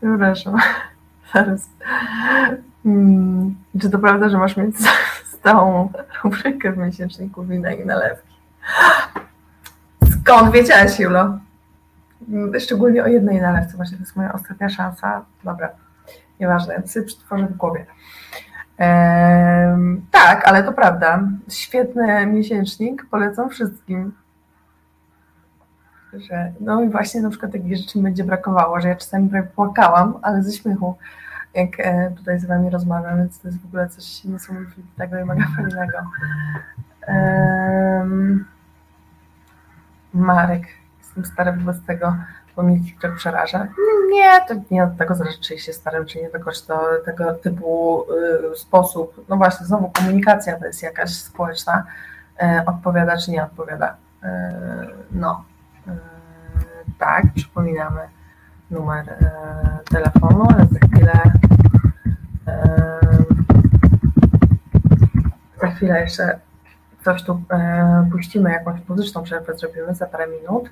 [0.00, 0.56] Przepraszam.
[1.34, 1.68] Zaraz.
[2.82, 3.54] Hmm.
[3.80, 4.76] Czy to prawda, że masz mieć
[5.38, 5.92] stałą
[6.24, 8.34] rubrykę w miesięczniku wina i nalewki?
[10.22, 11.38] Skąd wiedziałaś, Julo?
[12.58, 15.24] Szczególnie o jednej nalewce, właśnie to jest moja ostatnia szansa.
[15.44, 15.68] Dobra,
[16.40, 17.86] nieważne, ja sobie przetworzę w głowie.
[18.78, 21.22] Ehm, tak, ale to prawda.
[21.48, 24.12] Świetny miesięcznik, polecam wszystkim
[26.18, 29.48] że no i właśnie na przykład takich rzeczy mi będzie brakowało, że ja czasami prawie
[29.48, 30.96] płakałam, ale ze śmiechu,
[31.54, 35.46] jak e, tutaj z Wami rozmawiam, więc to jest w ogóle coś niesamowitego i mega
[35.56, 35.98] fajnego.
[37.08, 38.44] Um,
[40.14, 40.62] Marek,
[40.98, 42.16] jestem stary wobec tego,
[42.56, 43.66] bo mnie TikTok przeraża.
[44.10, 48.04] Nie, to nie od tego zależy, czy się starym, czy nie, tylko to tego typu
[48.52, 51.84] y, sposób, no właśnie, znowu komunikacja to jest jakaś społeczna,
[52.42, 53.96] y, odpowiada czy nie odpowiada.
[54.24, 54.26] Y,
[55.12, 55.44] no,
[56.98, 58.00] tak, przypominamy
[58.70, 61.22] numer e, telefonu, ale za chwilę
[62.46, 63.00] e,
[65.60, 66.38] za chwilę jeszcze
[67.04, 67.42] coś tu
[68.12, 70.70] puścimy, jakąś muzyczną przerwę zrobimy za parę minut,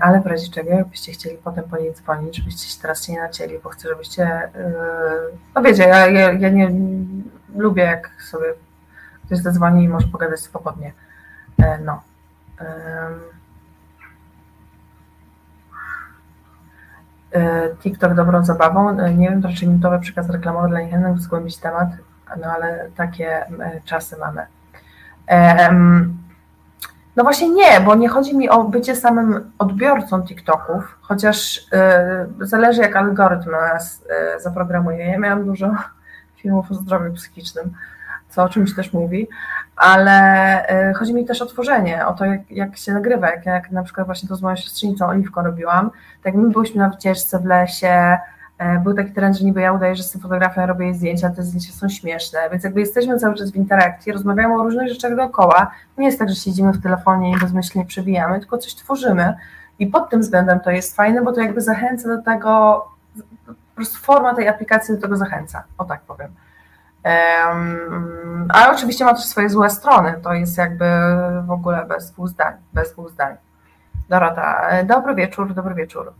[0.00, 3.58] ale w razie czego, jakbyście chcieli potem po niej dzwonić, żebyście się teraz nie nacięli,
[3.58, 4.50] bo chcę, żebyście,
[5.54, 6.70] no wiecie, ja, ja, ja nie
[7.56, 8.46] lubię, jak sobie
[9.26, 10.92] ktoś zadzwoni i może pogadać swobodnie.
[11.84, 12.02] No.
[12.60, 13.10] E,
[17.82, 18.98] TikTok dobrą zabawą.
[18.98, 21.88] E, nie wiem, to raczej minutowy przekaz reklamowy dla niechętnych, zgłębić temat,
[22.40, 24.46] no ale takie e, czasy mamy.
[27.16, 31.66] No właśnie nie, bo nie chodzi mi o bycie samym odbiorcą TikToków, chociaż
[32.40, 34.04] zależy jak algorytm nas
[34.38, 35.06] zaprogramuje.
[35.06, 35.70] Ja miałam dużo
[36.42, 37.74] filmów o zdrowiu psychicznym,
[38.34, 39.28] co o czymś też mówi,
[39.76, 40.12] ale
[40.68, 43.82] e, chodzi mi też o tworzenie, o to, jak, jak się nagrywa, jak, jak na
[43.82, 45.90] przykład właśnie to z moją siostrzenicą Oliwką robiłam,
[46.22, 48.18] tak my byliśmy na wycieczce w lesie,
[48.58, 51.42] e, był taki trend, że niby ja udaję, że jestem fotografem, robię jej zdjęcia, te
[51.42, 55.70] zdjęcia są śmieszne, więc jakby jesteśmy cały czas w interakcji, rozmawiamy o różnych rzeczach dookoła,
[55.98, 59.34] nie jest tak, że siedzimy w telefonie i bezmyślnie przebijamy, tylko coś tworzymy
[59.78, 62.84] i pod tym względem to jest fajne, bo to jakby zachęca do tego,
[63.46, 66.28] po prostu forma tej aplikacji do tego zachęca, o tak powiem.
[68.48, 70.20] Ale oczywiście ma też swoje złe strony.
[70.22, 70.84] To jest jakby
[71.46, 72.54] w ogóle bez dwóch zdań.
[72.72, 73.36] Bez dwóch zdań.
[74.08, 76.12] Dorota, dobry wieczór, dobry wieczór.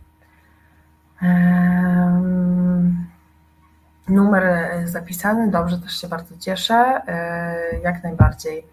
[4.07, 4.43] Numer
[4.85, 7.01] zapisany, dobrze, też się bardzo cieszę.
[7.07, 8.67] E, jak najbardziej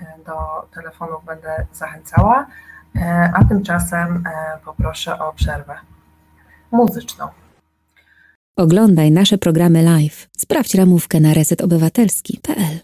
[0.00, 2.46] e, do telefonów będę zachęcała.
[2.96, 5.74] E, a tymczasem e, poproszę o przerwę
[6.70, 7.28] muzyczną.
[8.58, 10.28] Oglądaj nasze programy live.
[10.36, 12.78] Sprawdź ramówkę na resetobywatelski.pl.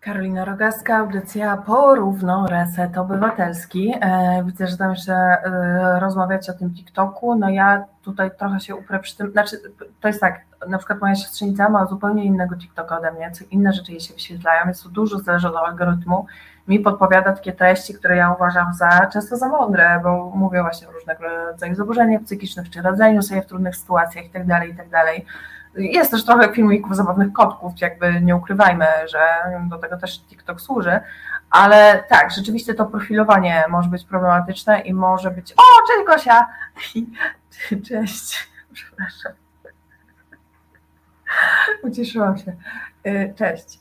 [0.00, 3.94] Karolina Rogaska, audycja Porówno Reset Obywatelski.
[4.00, 7.34] E, widzę, że tam jeszcze e, rozmawiacie o tym TikToku.
[7.34, 9.56] No ja tutaj trochę się uprę przy tym, znaczy
[10.00, 13.72] to jest tak, na przykład moja siostrzenica ma zupełnie innego TikToka ode mnie, co inne
[13.72, 16.26] rzeczy jej się wyświetlają, więc to dużo zależy od algorytmu.
[16.68, 20.92] Mi podpowiada takie treści, które ja uważam za często za mądre, bo mówię właśnie o
[20.92, 24.90] różnego rodzaju zaburzeniach psychicznych, czy radzeniu sobie w trudnych sytuacjach itd., tak itd.
[24.90, 25.14] Tak
[25.74, 29.18] jest też trochę filmików zabawnych kotków, jakby nie ukrywajmy, że
[29.68, 31.00] do tego też TikTok służy,
[31.50, 35.52] ale tak, rzeczywiście to profilowanie może być problematyczne i może być.
[35.52, 36.46] O, cześć Gosia!
[37.88, 39.32] Cześć, przepraszam.
[41.82, 42.56] Ucieszyłam się.
[43.06, 43.80] Y, cześć.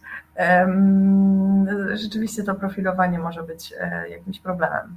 [1.94, 4.96] Rzeczywiście to profilowanie może być e, jakimś problemem.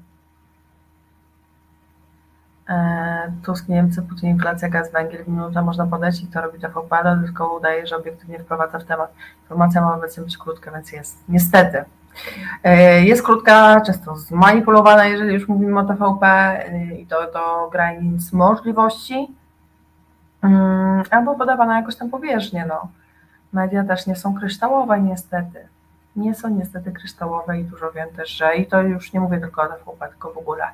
[2.69, 7.23] E, Tusk, Niemcy, Putin, inflacja, gaz, węgiel, minuta można podać i to robi TVP, ale
[7.25, 9.15] tylko udaje, że obiektywnie wprowadza w temat.
[9.43, 11.25] Informacja ma obecnie być krótka, więc jest.
[11.29, 11.85] Niestety.
[12.65, 16.27] E, jest krótka, często zmanipulowana, jeżeli już mówimy o TVP
[16.99, 19.35] i to do granic możliwości,
[20.43, 22.67] mm, albo podawana jakoś tam powierzchnie.
[22.69, 22.89] No.
[23.55, 25.69] Media też nie są kryształowe niestety.
[26.17, 29.63] Nie są niestety kryształowe i dużo wiem też, że i to już nie mówię tylko
[29.63, 30.65] o TVP, tylko w ogóle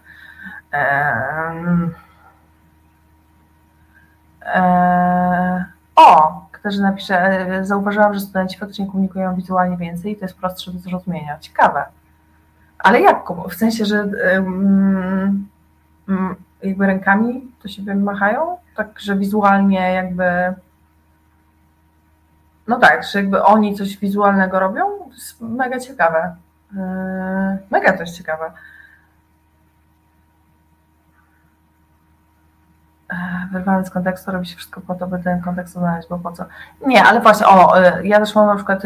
[5.97, 10.79] o, Katarzyna napisze, zauważyłam, że studenci faktycznie komunikują wizualnie więcej i to jest prostsze do
[10.79, 11.39] zrozumienia.
[11.39, 11.85] Ciekawe.
[12.79, 13.33] Ale jak?
[13.51, 14.05] W sensie, że
[14.35, 15.49] um,
[16.63, 18.57] jakby rękami to się machają?
[18.77, 20.25] Tak, że wizualnie jakby...
[22.71, 24.85] No tak, że jakby oni coś wizualnego robią?
[24.99, 26.37] To jest mega ciekawe.
[26.77, 28.51] E, mega to jest ciekawe.
[33.53, 36.45] wyrwany z kontekstu, robi się wszystko po to, by ten kontekst znaleźć, bo po co?
[36.87, 38.83] Nie, ale właśnie, o, y, ja też mam na przykład,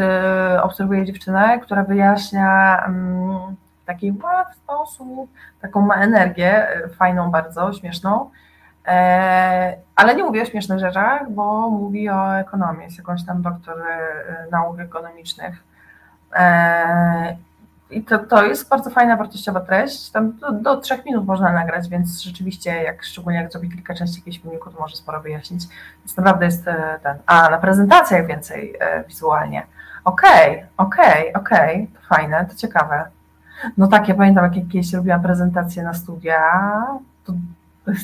[0.61, 4.13] obserwuję dziewczynę, która wyjaśnia mm, w taki
[4.53, 5.29] sposób,
[5.61, 6.67] taką ma energię,
[6.97, 8.29] fajną bardzo, śmieszną,
[9.95, 13.77] ale nie mówi o śmiesznych rzeczach, bo mówi o ekonomii, jest jakąś tam doktor
[14.51, 15.63] nauk ekonomicznych
[16.35, 17.35] e,
[17.89, 20.11] i to, to jest bardzo fajna, wartościowa treść.
[20.11, 24.19] Tam do, do trzech minut można nagrać, więc rzeczywiście, jak szczególnie jak zrobi kilka części
[24.19, 25.63] jakiegoś filmiku, to może sporo wyjaśnić.
[25.99, 27.17] Więc naprawdę jest e, ten.
[27.25, 29.63] A na prezentacjach więcej e, wizualnie.
[30.05, 32.01] Okej, okay, okej, okay, okej, okay.
[32.01, 33.05] to fajne, to ciekawe.
[33.77, 36.41] No tak, ja pamiętam, jak kiedyś robiłam prezentację na studia,
[37.25, 37.33] to,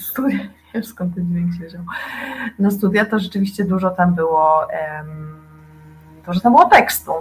[0.01, 0.39] studia,
[0.73, 1.83] wiem skąd ten dźwięk się wziął.
[2.59, 4.67] Na studia to rzeczywiście dużo tam było,
[4.99, 5.41] um,
[6.25, 7.11] dużo tam było tekstu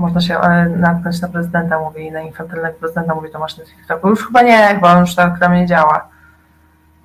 [0.00, 4.08] można się e, natknąć na prezydenta, mówi, na infantylnego prezydenta, mówi Tomasz na TikToku.
[4.08, 6.08] Już chyba nie, chyba on już tak tam nie działa.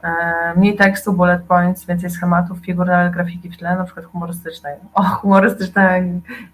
[0.04, 0.10] E,
[0.58, 4.76] mniej tekstu, bullet points, więcej schematów, figur, ale grafiki w tle, na przykład humorystycznej.
[4.94, 6.04] O, humorystyczne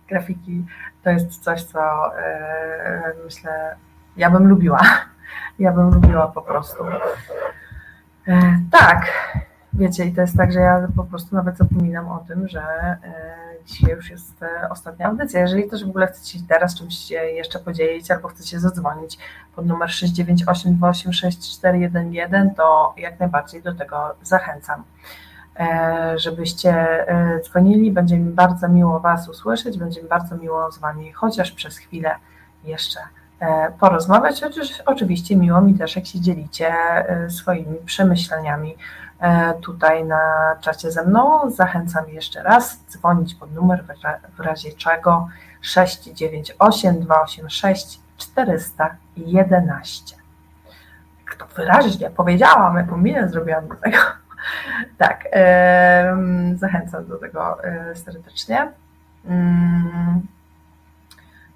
[0.10, 0.66] grafiki
[1.04, 1.80] to jest coś, co
[2.18, 3.76] e, myślę,
[4.18, 4.80] ja bym lubiła.
[5.60, 6.84] Ja bym lubiła po prostu.
[8.72, 9.12] Tak,
[9.74, 12.64] wiecie, i to jest tak, że ja po prostu nawet zapominam o tym, że
[13.66, 15.40] dzisiaj już jest e, ostatnia audycja.
[15.40, 19.18] Jeżeli też w ogóle chcecie teraz czymś jeszcze podzielić albo chcecie zadzwonić
[19.56, 24.84] pod numer 698286411, to jak najbardziej do tego zachęcam.
[25.60, 26.72] E, żebyście
[27.10, 31.52] e, dzwonili, będzie mi bardzo miło Was usłyszeć, będzie mi bardzo miło z Wami chociaż
[31.52, 32.16] przez chwilę
[32.64, 33.00] jeszcze
[33.80, 34.42] porozmawiać.
[34.42, 36.74] Chociaż oczywiście miło mi też, jak się dzielicie
[37.30, 38.76] swoimi przemyśleniami
[39.22, 41.52] E, tutaj na czacie ze mną.
[41.52, 43.84] Zachęcam jeszcze raz dzwonić pod numer
[44.38, 45.28] w razie czego
[45.62, 50.16] 698 286 411.
[51.26, 53.98] Jak to wyraźnie powiedziałam, jaką minę zrobiłam do tego.
[54.98, 55.28] Tak,
[56.56, 58.72] zachęcam do tego e, serdecznie.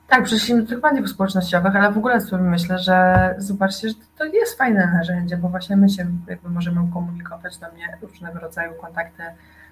[0.07, 4.25] Tak, przeszliśmy do tych mediów społecznościowych, ale w ogóle sobie myślę, że zobaczcie, że to
[4.25, 9.23] jest fajne narzędzie, bo właśnie my się jakby możemy komunikować, do mnie różnego rodzaju kontakty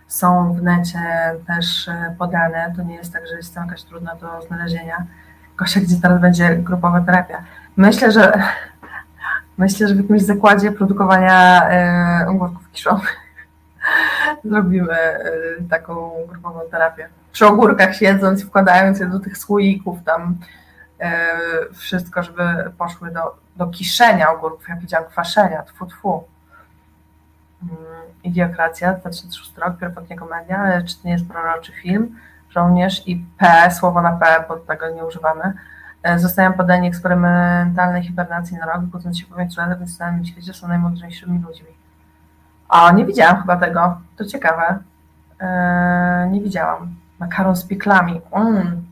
[0.08, 1.00] są w necie
[1.48, 5.06] też e, podane, to nie jest tak, że jest tam jakaś trudna do znalezienia.
[5.58, 7.44] Gosia, gdzie teraz będzie grupowa terapia.
[7.78, 8.34] Myślę, że
[9.58, 13.18] myślę, że w jakimś zakładzie produkowania e, ogórków kiszonych
[14.46, 15.32] zrobimy e,
[15.70, 20.38] taką grupową terapię przy ogórkach siedząc wkładając je do tych słoików tam
[21.00, 21.28] e,
[21.74, 26.24] wszystko, żeby poszły do, do kiszenia ogórków, ja powiedziałam kwaszenia, tfu, tfu.
[27.64, 27.76] Mm,
[28.24, 32.20] Idiokracja, 2006 rok, pierwotnie komedia, ale czy to nie jest proroczy film?
[32.50, 35.54] Żołnierz i P, słowo na P, bo tego nie używamy.
[36.04, 40.26] E, Zostają poddani eksperymentalnej hibernacji na rok, budząc się po pięciu latach, więc w całym
[40.26, 41.68] świecie są najmądrzejszymi ludźmi.
[42.70, 44.02] O, nie widziałam chyba tego.
[44.18, 44.80] To ciekawe.
[45.40, 47.03] Eee, nie widziałam.
[47.24, 48.22] Makaron z piklami.
[48.32, 48.84] Mm.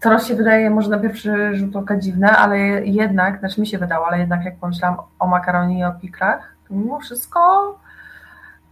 [0.00, 4.06] Teraz się wydaje może na pierwszy rzut oka dziwne, ale jednak, znaczy mi się wydało,
[4.06, 7.78] ale jednak jak pomyślałam o makaronie i o piklach, to mimo wszystko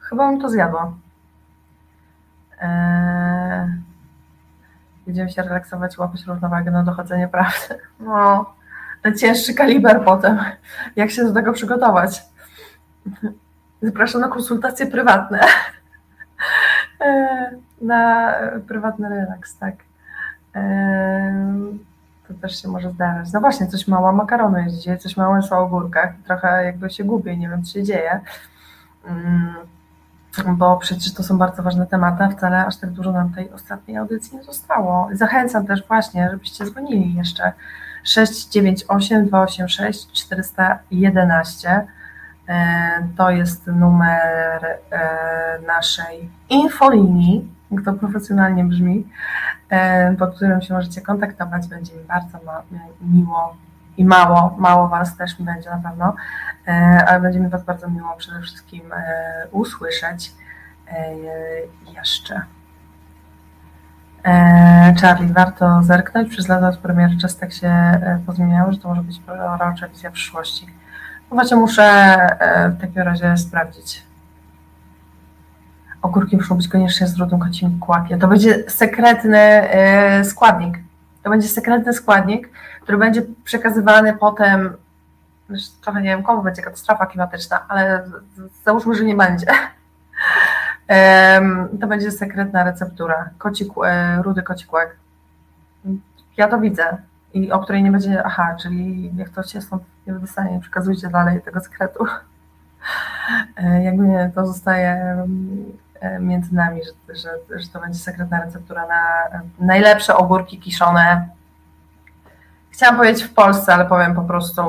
[0.00, 0.92] chyba bym to zjadła.
[2.60, 3.68] Eee,
[5.06, 7.78] będziemy się relaksować, łapać równowagę na dochodzenie prawdy.
[8.00, 8.54] No,
[9.20, 10.38] cięższy kaliber potem.
[10.96, 12.22] Jak się do tego przygotować?
[13.82, 15.40] Zapraszam na konsultacje prywatne.
[17.00, 18.34] Eee, na
[18.68, 19.74] prywatny relaks, tak.
[22.28, 23.32] To też się może zdarzyć.
[23.32, 26.12] No właśnie, coś mało makaronu jest dzisiaj, coś mało jest o ogórkach.
[26.26, 28.20] Trochę jakby się gubię, nie wiem, co się dzieje.
[29.06, 29.54] Mm,
[30.56, 33.96] Bo przecież to są bardzo ważne tematy, a wcale aż tak dużo nam tej ostatniej
[33.96, 35.08] audycji nie zostało.
[35.12, 37.52] Zachęcam też właśnie, żebyście dzwonili jeszcze
[38.04, 41.86] 698 286 411.
[42.48, 49.08] E, To jest numer e, naszej infolinii, jak to profesjonalnie brzmi,
[49.70, 51.68] e, pod którym się możecie kontaktować.
[51.68, 52.62] Będzie mi bardzo ma,
[53.00, 53.56] miło
[53.96, 56.14] i mało, mało Was też mi będzie na pewno,
[56.68, 56.72] e,
[57.08, 60.32] ale będzie mi Was bardzo miło przede wszystkim e, usłyszeć
[60.88, 61.14] e,
[61.96, 62.42] jeszcze.
[64.24, 66.30] E, Charlie, warto zerknąć.
[66.30, 70.10] Przez lata od premiery czas tak się e, pozmieniało, że to może być prorocza wizja
[70.10, 70.66] przyszłości.
[71.30, 74.02] Właśnie muszę e, w takim razie sprawdzić.
[76.04, 78.20] Ogórki muszą być koniecznie z rudym kocim kłakiem.
[78.20, 80.78] To będzie sekretny e, składnik.
[81.22, 82.48] To będzie sekretny składnik,
[82.82, 84.76] który będzie przekazywany potem,
[85.82, 88.04] trochę nie wiem komu będzie katastrofa klimatyczna, ale
[88.64, 89.46] załóżmy, że nie będzie.
[91.80, 93.30] To będzie sekretna receptura.
[93.38, 94.96] Koci, kł- e, rudy koci kłak.
[96.36, 96.96] Ja to widzę.
[97.34, 101.08] I o której nie będzie, aha, czyli niech to się stąd nie wydostanie, nie przekazujcie
[101.08, 102.06] dalej tego sekretu.
[103.56, 105.16] E, Jakby nie, to zostaje
[106.20, 111.28] między nami, że, że, że to będzie sekretna receptura na e, najlepsze ogórki kiszone.
[112.70, 114.62] Chciałam powiedzieć w Polsce, ale powiem po prostu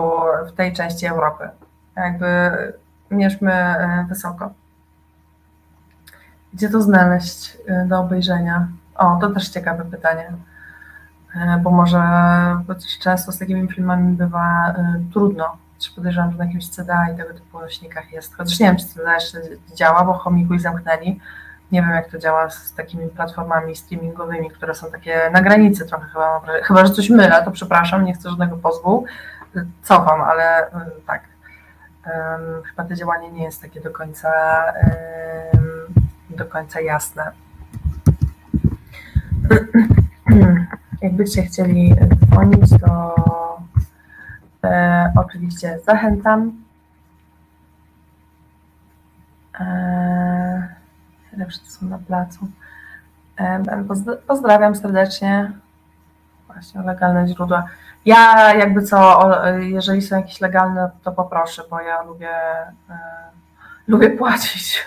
[0.48, 1.50] w tej części Europy.
[1.98, 2.52] Jakby
[3.12, 4.54] mierzmy e, wysoko.
[6.54, 8.68] Gdzie to znaleźć e, do obejrzenia?
[8.96, 10.32] O, to też ciekawe pytanie.
[11.36, 12.02] E, Bo może
[12.68, 15.58] bo często z takimi filmami bywa e, trudno.
[15.80, 18.36] Też podejrzewam, że na jakimś CDA i tego typu nośnikach jest.
[18.36, 19.38] Chociaż nie wiem, czy CDA jeszcze
[19.76, 21.20] działa, bo chomikuj zamknęli.
[21.72, 26.08] Nie wiem, jak to działa z takimi platformami streamingowymi, które są takie na granicy trochę
[26.08, 26.42] chyba.
[26.64, 29.06] Chyba, że coś mylę, to przepraszam, nie chcę żadnego pozwu.
[29.84, 30.72] Cofam, ale e,
[31.08, 31.22] tak.
[32.06, 34.30] Em, Chyba to działanie nie jest takie do końca
[34.74, 35.88] em,
[36.30, 37.32] do końca jasne.
[41.02, 41.96] Jakbyście chcieli
[42.26, 43.25] dzwonić, to e,
[45.46, 46.52] oczywiście zachęcam.
[49.60, 50.76] E,
[51.38, 52.48] lepsze to są na placu.
[53.88, 55.52] Pozdra- pozdrawiam serdecznie.
[56.48, 57.68] Właśnie legalne źródła.
[58.06, 62.36] Ja jakby co, jeżeli są jakieś legalne, to poproszę, bo ja lubię,
[62.90, 62.98] e,
[63.88, 64.86] lubię płacić.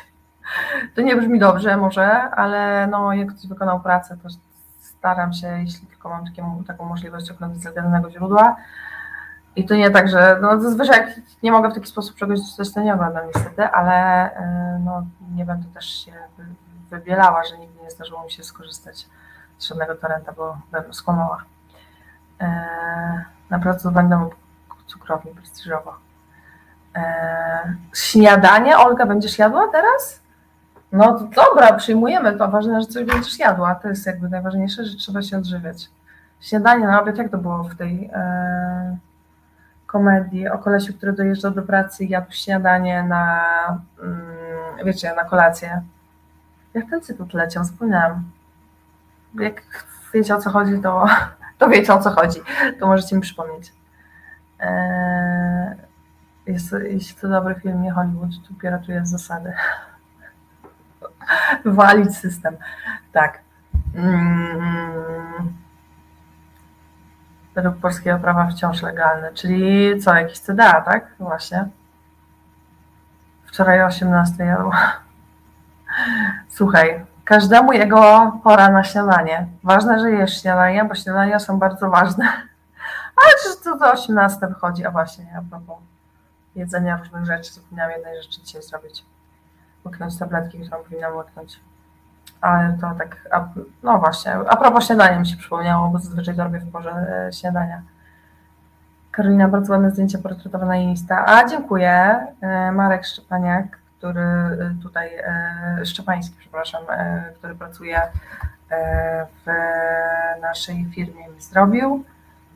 [0.95, 4.29] To nie brzmi dobrze może, ale no, jak ktoś wykonał pracę, to
[4.79, 8.57] staram się, jeśli tylko mam taką możliwość oglądać z legalnego źródła.
[9.59, 12.73] I to nie tak, że no, zazwyczaj jak nie mogę w taki sposób czegoś czytać,
[12.75, 16.45] to nie oglądam niestety, ale y, no, nie będę też się wy-
[16.91, 19.07] wybielała, że nigdy nie zdarzyło mi się skorzystać
[19.59, 21.45] z żadnego torrenta, bo bym skłamała.
[22.41, 24.29] E, na placu będę
[24.87, 25.95] cukrowni prestiżowo.
[26.97, 30.21] E, śniadanie, Olga, będziesz jadła teraz?
[30.93, 32.49] No dobra, przyjmujemy to.
[32.49, 33.75] Ważne, że coś będziesz jadła.
[33.75, 35.91] To jest jakby najważniejsze, że trzeba się odżywiać.
[36.41, 38.11] Śniadanie na obiad, jak to było w tej
[39.89, 43.45] komedii o kolesiu, który dojeżdżał do pracy i jadł śniadanie na,
[44.03, 45.83] mm, wiecie, na kolację.
[46.75, 47.65] Jak ten cytat leciał?
[47.65, 48.31] Zapomniałam.
[49.35, 49.63] Jak
[50.15, 51.07] wiecie o co chodzi, to,
[51.59, 52.41] to wiecie o co chodzi.
[52.81, 53.73] To możecie mi przypomnieć.
[54.61, 55.77] E,
[56.47, 58.31] jest, jeśli to dobry film, nie Hollywood,
[58.87, 59.53] tu jest zasady.
[61.65, 62.57] Walić system.
[63.13, 63.41] Tak.
[63.95, 65.68] Mm.
[67.59, 69.31] Według polskiego prawa wciąż legalny.
[69.35, 71.07] Czyli co, jakiś CDA, tak?
[71.19, 71.69] Właśnie.
[73.47, 74.77] Wczoraj o 18 jadła.
[76.57, 79.47] Słuchaj, każdemu jego pora na śniadanie.
[79.65, 82.25] Ważne, że jesz śniadanie, bo śniadania są bardzo ważne.
[83.23, 84.85] Ale czy to do 18 wychodzi?
[84.85, 85.79] A właśnie, a propos
[86.55, 89.05] jedzenia różnych rzeczy, zapomniałam jednej rzeczy dzisiaj zrobić.
[89.87, 91.61] Łyknąć tabletki, którą powinnam łyknąć.
[92.41, 93.49] Ale to tak, a,
[93.83, 97.33] no właśnie, a propos śniadania mi się przypomniało, bo zazwyczaj to robię w porze e,
[97.33, 97.83] śniadania.
[99.11, 101.25] Karolina, bardzo ładne zdjęcie portretowe na Insta.
[101.27, 102.27] A, dziękuję.
[102.41, 105.11] E, Marek Szczepaniak, który e, tutaj,
[105.85, 106.83] Szczepański, przepraszam,
[107.39, 108.03] który pracuje
[109.47, 109.51] w
[110.41, 112.05] naszej firmie mi zrobił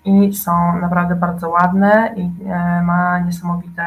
[0.04, 2.30] i są naprawdę bardzo ładne i
[2.82, 3.82] ma niesamowite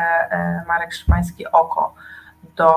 [0.67, 1.95] Marek Szczepański oko
[2.55, 2.71] do,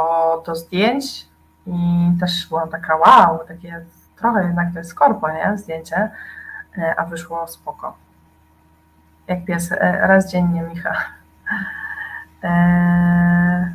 [0.47, 1.28] do zdjęć
[1.69, 3.85] i też byłam taka wow, takie
[4.17, 5.59] trochę jednak to jest korpo, nie?
[5.59, 6.11] Zdjęcie,
[6.97, 7.97] a wyszło spoko.
[9.27, 10.95] Jak pies, e, raz dziennie, Micha.
[12.43, 13.67] Eee,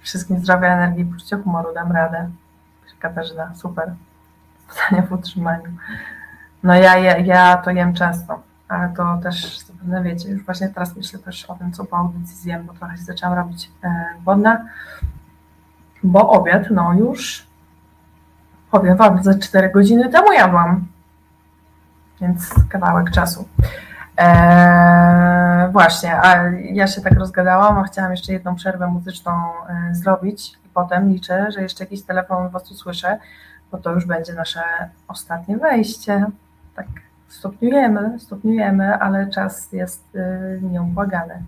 [0.00, 2.30] wszystkim zdrowia, energii, poczucia humoru, dam radę.
[2.98, 3.94] Katarzyna, super.
[4.68, 5.72] Pytania w utrzymaniu.
[6.62, 10.96] No ja, ja, ja to jem często, ale to też zapewne wiecie, już właśnie teraz
[10.96, 14.64] myślę też o tym, co po audycji zjem, bo trochę się zaczęłam robić e, głodna,
[16.06, 17.46] bo obiad, no już
[18.70, 20.86] powiem Wam, za 4 godziny temu jadłam,
[22.20, 23.48] więc kawałek czasu.
[24.16, 30.52] Eee, właśnie, a ja się tak rozgadałam, a chciałam jeszcze jedną przerwę muzyczną e, zrobić
[30.52, 33.18] i potem liczę, że jeszcze jakiś telefon Was usłyszę,
[33.72, 34.60] bo to już będzie nasze
[35.08, 36.26] ostatnie wejście.
[36.76, 36.86] Tak
[37.28, 41.42] stopniujemy, stopniujemy, ale czas jest e, nieubłagany.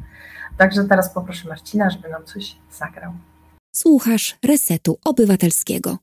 [0.56, 3.12] Także teraz poproszę Marcina, żeby nam coś zagrał.
[3.72, 5.98] Słuchasz Resetu Obywatelskiego.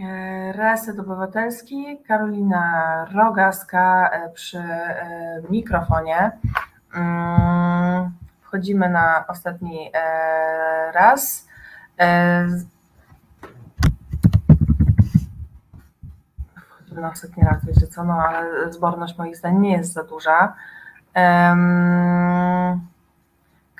[0.00, 6.30] E, Reset Obywatelski, Karolina Rogaska e, przy e, mikrofonie.
[6.94, 9.90] Mm, wchodzimy na ostatni
[10.92, 11.48] raz.
[16.68, 20.54] Wchodzimy na ostatni raz, wiecie co, no ale zborność moich zdań nie jest za duża.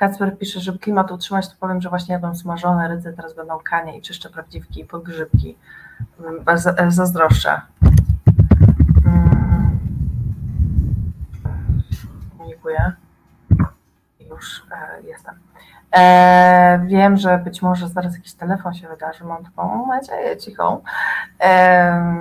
[0.03, 3.99] Kacper pisze, żeby klimat utrzymać, to powiem, że właśnie jadą smażone rydze, teraz będą kanie
[3.99, 5.59] i czyszczę prawdziwki i podgrzybki.
[6.77, 7.61] E, zazdroszczę.
[9.07, 9.79] Mm.
[12.49, 12.93] Dziękuję.
[14.31, 15.35] Już e, jestem.
[15.97, 20.83] E, wiem, że być może zaraz jakiś telefon się wydarzy, mam taką nadzieję cichą.
[21.41, 22.21] E,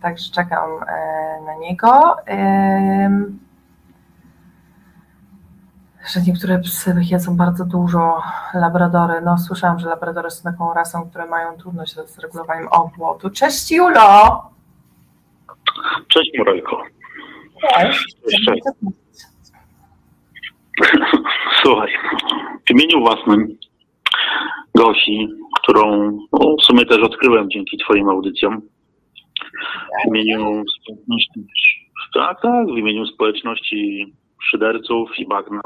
[0.00, 2.16] także czekam e, na niego.
[6.12, 8.22] Że niektóre psy jedzą bardzo dużo,
[8.54, 9.20] labradory.
[9.24, 13.30] No słyszałam, że labradory są taką rasą, które mają trudność z regulowaniem obwodu.
[13.30, 14.42] Cześć Julo!
[16.08, 16.82] Cześć Morelko.
[17.60, 18.16] Cześć.
[18.46, 18.62] Cześć.
[21.62, 21.88] Słuchaj,
[22.66, 23.48] w imieniu własnym
[24.74, 25.28] Gosi,
[25.62, 28.62] którą no, w sumie też odkryłem dzięki Twoim audycjom,
[30.04, 31.46] w imieniu społeczności,
[32.14, 34.06] tak, tak, w imieniu społeczności
[34.42, 35.60] szyderców i bagna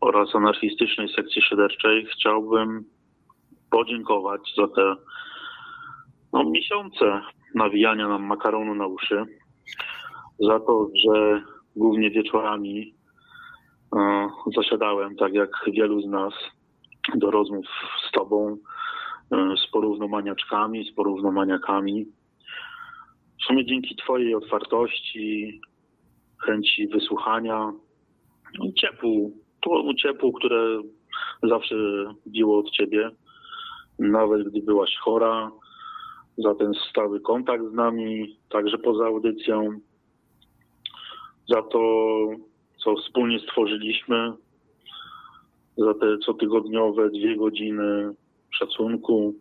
[0.00, 2.84] oraz anarchistycznej sekcji szyderczej chciałbym
[3.70, 4.94] podziękować za te
[6.32, 7.20] no, miesiące
[7.54, 9.24] nawijania nam makaronu na uszy,
[10.38, 11.42] za to, że
[11.76, 12.94] głównie wieczorami
[13.96, 16.34] e, zasiadałem, tak jak wielu z nas,
[17.14, 17.66] do rozmów
[18.08, 18.56] z Tobą,
[19.32, 22.06] e, z porównomaniaczkami, z porównomaniakami.
[23.40, 25.60] W sumie dzięki Twojej otwartości,
[26.46, 27.72] chęci wysłuchania,
[28.58, 30.82] no ciepłu, to ciepłu, które
[31.42, 31.74] zawsze
[32.26, 33.10] biło od ciebie,
[33.98, 35.50] nawet gdy byłaś chora,
[36.38, 39.80] za ten stały kontakt z nami, także poza audycją,
[41.48, 41.80] za to,
[42.84, 44.32] co wspólnie stworzyliśmy,
[45.76, 48.14] za te cotygodniowe dwie godziny
[48.50, 49.34] szacunku,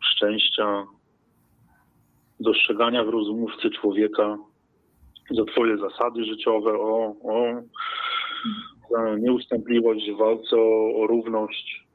[0.00, 0.86] szczęścia,
[2.40, 4.38] dostrzegania w rozmówcy człowieka,
[5.30, 7.62] za Twoje zasady życiowe, o, o
[9.18, 11.86] nieustępliwość w walce o, o równość,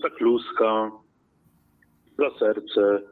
[0.00, 0.90] za kluska,
[2.18, 3.02] za serce,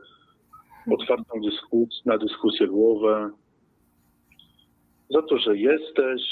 [0.90, 3.30] otwartą dyskusję, na dyskusję głowę,
[5.11, 6.22] za to, że jesteś,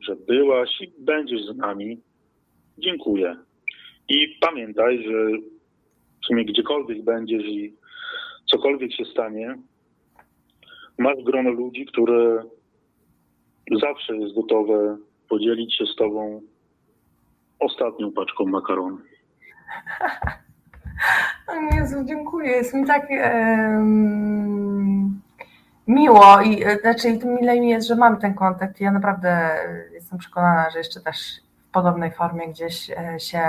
[0.00, 2.00] że byłaś i będziesz z nami.
[2.78, 3.36] Dziękuję.
[4.08, 5.38] I pamiętaj, że
[6.22, 7.74] w sumie gdziekolwiek będziesz i
[8.50, 9.54] cokolwiek się stanie,
[10.98, 12.44] masz grono ludzi, które
[13.82, 14.96] zawsze jest gotowe
[15.28, 16.40] podzielić się z Tobą
[17.58, 18.98] ostatnią paczką makaronu.
[21.78, 22.50] Jezu, dziękuję.
[22.50, 23.08] Jest mi tak
[25.86, 28.80] miło i e, znaczy mile mi jest, że mam ten kontakt.
[28.80, 29.56] Ja naprawdę
[29.92, 33.40] jestem przekonana, że jeszcze też w podobnej formie gdzieś e, się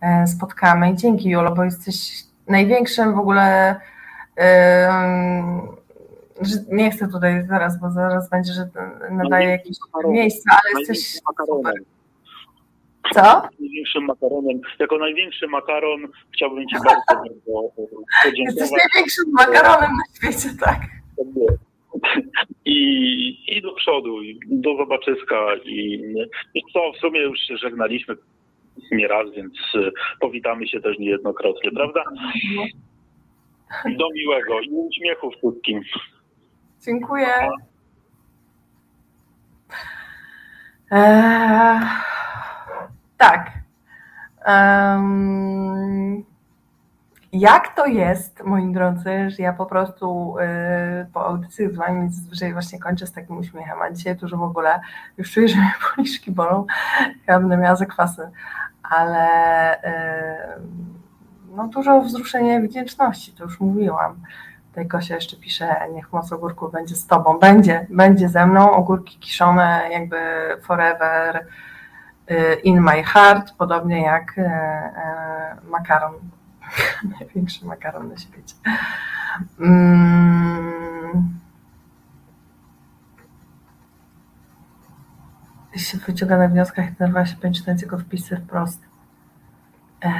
[0.00, 0.90] e, spotkamy.
[0.90, 3.76] I dzięki Julo, bo jesteś największym w ogóle
[6.72, 8.68] nie chcę tutaj zaraz, bo zaraz będzie, że
[9.10, 9.76] nadaje no jakieś
[10.06, 11.74] miejsce, ale jesteś super.
[13.12, 13.48] Co?
[13.60, 17.82] Największym makaronem, jako największy makaron chciałbym Ci bardzo, bardzo
[18.24, 18.70] Jesteś podziękować.
[18.70, 20.80] największym makaronem na świecie, tak.
[22.64, 25.56] I, I do przodu, i do zobaczyska.
[25.64, 26.02] I,
[26.54, 28.16] I co, w sumie już się żegnaliśmy
[28.92, 32.04] nie raz, więc y, powitamy się też niejednokrotnie, prawda?
[33.98, 35.82] Do miłego i uśmiechu wszystkim.
[36.84, 37.26] Dziękuję.
[40.90, 41.80] Eee,
[43.16, 43.50] tak.
[44.44, 46.24] Em,
[47.32, 52.52] jak to jest, moi drodzy, że ja po prostu y, po audycji z wami zazwyczaj
[52.52, 54.80] właśnie kończę z takim uśmiechem, a dzisiaj to już w ogóle
[55.18, 56.66] już czuję, że mnie policzki bolą,
[57.26, 58.30] ja będę miała zakwasy,
[58.82, 59.26] ale
[59.76, 60.60] y,
[61.56, 64.16] no dużo wzruszenia i wdzięczności, to już mówiłam.
[64.74, 67.38] Tutaj Gosia jeszcze pisze, niech moc ogórków będzie z tobą.
[67.38, 68.72] Będzie, będzie ze mną.
[68.72, 70.16] Ogórki kiszone jakby
[70.62, 71.46] forever
[72.30, 76.14] y, in my heart, podobnie jak y, y, makaron.
[77.20, 78.54] Największy makaron na świecie.
[79.60, 81.38] Mm.
[85.76, 88.80] się wyciąga na wnioskach i denerwowała się czytając jego wpisy wprost.
[90.02, 90.12] Eee,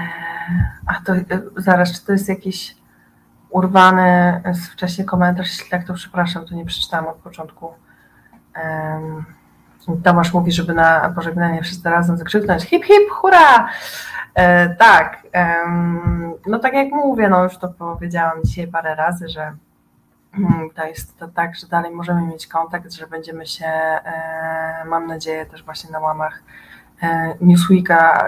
[0.86, 1.24] a to e,
[1.56, 2.83] zaraz, czy to jest jakiś
[3.54, 5.68] urwany z wcześniej komentarz?
[5.70, 7.74] Tak, to przepraszam, to nie przeczytałam od początku.
[10.04, 13.68] Tomasz mówi, żeby na pożegnanie wszyscy razem zakrzyknąć hip hip, hurra!
[14.34, 15.22] E, tak,
[16.46, 19.52] no tak jak mówię, no już to powiedziałam dzisiaj parę razy, że
[20.38, 25.06] mm, to jest to tak, że dalej możemy mieć kontakt, że będziemy się, e, mam
[25.06, 26.42] nadzieję, też właśnie na łamach
[27.02, 28.24] e, Newsweeka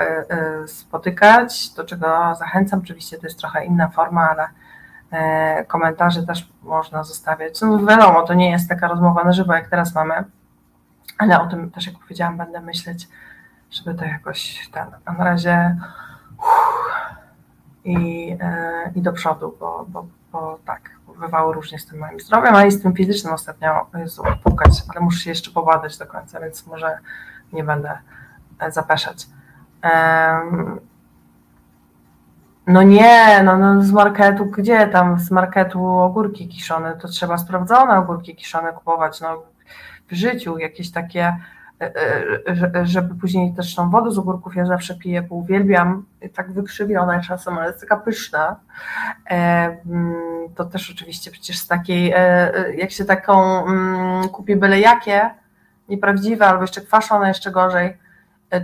[0.67, 2.81] spotykać, do czego zachęcam.
[2.81, 4.49] Oczywiście to jest trochę inna forma, ale
[5.69, 7.61] komentarze też można zostawiać.
[7.61, 10.25] No wiadomo, to nie jest taka rozmowa na żywo, jak teraz mamy,
[11.19, 13.09] ale o tym też, jak powiedziałam, będę myśleć,
[13.71, 15.77] żeby to jakoś ten, a na razie
[16.39, 16.97] uff,
[17.85, 20.91] i, e, i do przodu, bo, bo, bo tak,
[21.21, 25.01] bywało różnie z tym moim zdrowiem, a i z tym fizycznym ostatnio, Jezu, pukać, ale
[25.01, 26.99] muszę się jeszcze pobadać do końca, więc może
[27.53, 27.99] nie będę
[28.59, 29.27] e, zapeszać.
[29.83, 30.81] Em,
[32.67, 37.99] no nie, no, no z marketu, gdzie tam z marketu ogórki kiszone, to trzeba sprawdzone
[37.99, 39.43] ogórki kiszone kupować, no
[40.11, 41.37] w życiu jakieś takie,
[41.81, 41.93] e,
[42.49, 46.05] e, że- żeby później też tą wodę z ogórków ja zawsze piję, bo uwielbiam,
[46.35, 48.57] tak wykrzywiona czasem, ale jest taka pyszna.
[49.31, 49.37] E,
[49.87, 50.15] mm,
[50.55, 52.15] To też oczywiście przecież z takiej,
[52.77, 55.31] jak się taką mm, kupi byle jakie,
[55.89, 57.97] nieprawdziwe, albo jeszcze kwaszone, jeszcze gorzej,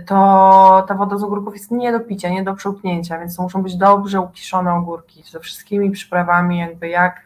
[0.05, 3.63] to ta woda z ogórków jest nie do picia, nie do przełknięcia, więc to muszą
[3.63, 7.21] być dobrze ukiszone ogórki ze wszystkimi przyprawami, jakby jak,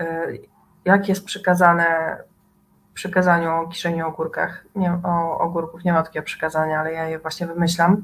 [0.00, 0.26] e,
[0.84, 2.16] jak jest przykazane
[2.94, 7.46] przykazaniu o kiszeniu ogórkach, nie, o ogórków, nie ma takiego przykazania, ale ja je właśnie
[7.46, 8.02] wymyślam.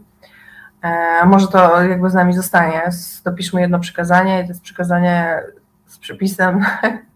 [0.82, 2.82] E, może to jakby z nami zostanie.
[3.24, 5.42] Dopiszmy jedno przykazanie i to jest przykazanie
[5.86, 6.64] z przepisem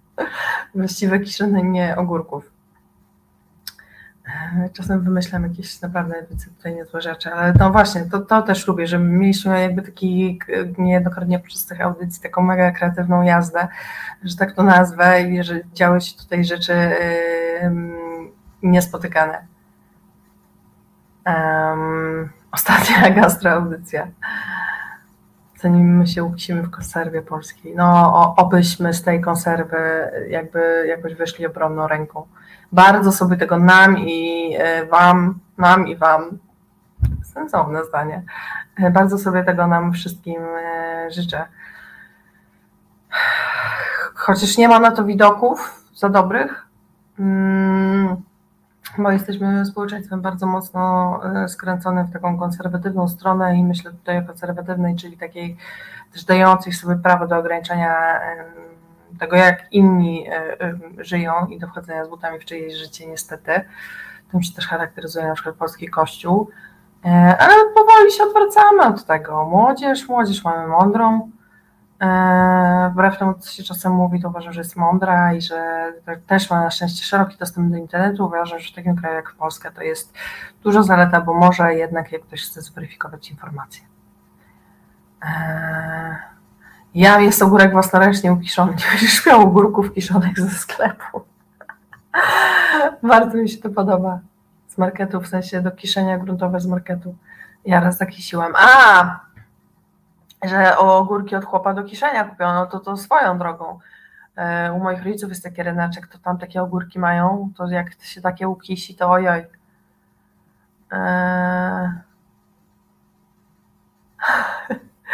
[0.74, 2.59] właściwe kiszenie ogórków.
[4.72, 8.98] Czasem wymyślam jakieś naprawdę widzę tutaj rzeczy, ale no właśnie, to, to też lubię, że
[8.98, 10.38] mieliśmy jakby taki
[10.78, 13.68] niejednokrotnie podczas tych audycji taką mega kreatywną jazdę,
[14.22, 16.74] że tak to nazwę i że działy się tutaj rzeczy
[17.62, 17.92] ym,
[18.62, 19.46] niespotykane.
[21.26, 24.06] Um, ostatnia gastroaudycja.
[25.60, 27.74] Zanim my się ukisimy w konserwie polskiej.
[27.76, 32.26] No, o, obyśmy z tej konserwy jakby jakoś wyszli obronną ręką.
[32.72, 36.38] Bardzo sobie tego nam i e, wam, nam i wam,
[37.22, 38.22] sensowne zdanie,
[38.82, 41.44] E, bardzo sobie tego nam wszystkim e, życzę.
[44.14, 46.66] Chociaż nie ma na to widoków za dobrych,
[47.18, 48.16] mm,
[48.98, 54.96] bo jesteśmy społeczeństwem bardzo mocno skręconym w taką konserwatywną stronę i myślę tutaj o konserwatywnej,
[54.96, 55.56] czyli takiej
[56.12, 58.46] też dającej sobie prawo do ograniczenia em,
[59.20, 63.60] tego, jak inni e, em, żyją i do wchodzenia z butami w czyjeś życie niestety.
[64.30, 66.50] Tym się też charakteryzuje na przykład polski kościół.
[67.04, 69.44] E, Ale powoli się odwracamy od tego.
[69.44, 71.30] Młodzież, młodzież mamy mądrą.
[72.00, 76.16] E, Wbrew temu, co się czasem mówi, to uważam, że jest mądra i że te-
[76.16, 78.26] też ma na szczęście szeroki dostęp do internetu.
[78.26, 80.14] Uważam, że w takim kraju jak Polska to jest
[80.62, 83.84] dużo zaleta, bo może jednak jak ktoś chce zweryfikować informacje.
[85.24, 86.16] E,
[86.94, 88.72] Ja jest ogórek własnoręcznie ukiszony.
[88.72, 91.20] Nie będziesz miał ogórków kiszonych ze sklepu.
[93.02, 94.20] Bardzo mi się to podoba.
[94.68, 97.14] Z marketu, w sensie do kiszenia gruntowe z marketu.
[97.64, 98.52] Ja raz zakisiłem.
[98.56, 99.20] A!
[100.44, 103.78] Że ogórki od chłopa do kiszenia kupiono, to to swoją drogą.
[104.36, 108.20] E, U moich rodziców jest taki rynaczek, to tam takie ogórki mają, to jak się
[108.20, 109.46] takie ukisi, to ojoj.
[110.92, 112.00] E,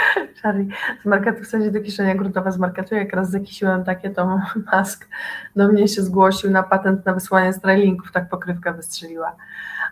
[0.43, 0.69] Charlie,
[1.03, 4.41] z marketu chcecie do kieszenia gruntowe z marketu, jak raz zakisiłem takie, to
[4.73, 5.09] Mask
[5.57, 9.37] do mnie się zgłosił na patent na wysłanie stylinków, tak pokrywka wystrzeliła.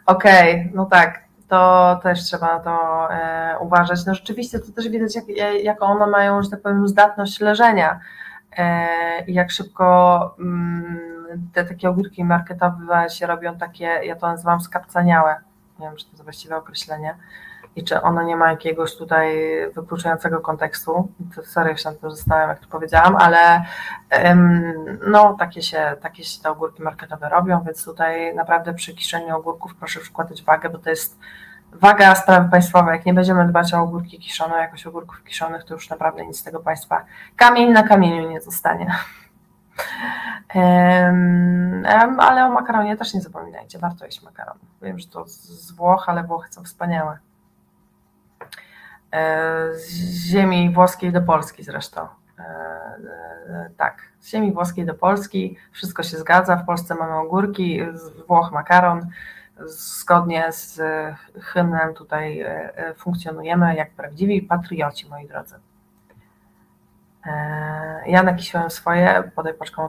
[0.07, 4.07] Okej, okay, no tak, to też trzeba to e, uważać.
[4.07, 5.25] No rzeczywiście to też widać, jak,
[5.63, 8.01] jaką one mają, że tak powiem, zdatność leżenia
[8.57, 10.99] e, i jak szybko mm,
[11.53, 15.37] te takie ogórki marketowe się robią takie, ja to nazywam skapcaniałe.
[15.79, 17.15] Nie wiem, czy to jest właściwe określenie
[17.77, 19.37] i czy ono nie ma jakiegoś tutaj
[19.75, 21.09] wykluczającego kontekstu.
[21.37, 23.65] To serio się na tym zastanawiam, jak to powiedziałam, ale
[25.07, 29.75] no takie się, takie się te ogórki marketowe robią, więc tutaj naprawdę przy kiszeniu ogórków
[29.75, 31.19] proszę przykładać wagę, bo to jest
[31.73, 32.97] waga sprawy państwowej.
[32.97, 36.43] Jak nie będziemy dbać o ogórki kiszone, jakoś ogórków kiszonych, to już naprawdę nic z
[36.43, 37.05] tego państwa
[37.37, 38.95] kamień na kamieniu nie zostanie.
[42.19, 44.59] ale o makaronie też nie zapominajcie, warto jeść makaron.
[44.83, 47.19] Wiem, że to z Włoch, ale Włochy są wspaniałe.
[49.15, 52.09] E, z ziemi włoskiej do Polski zresztą.
[52.39, 56.57] E, e, tak, z ziemi włoskiej do Polski, wszystko się zgadza.
[56.57, 59.07] W Polsce mamy ogórki, z Włoch makaron.
[59.67, 60.81] Zgodnie z
[61.41, 62.45] hymnem tutaj
[62.97, 65.55] funkcjonujemy jak prawdziwi patrioci, moi drodzy.
[68.07, 69.89] Ja nakisiłem swoje, podaj paczką,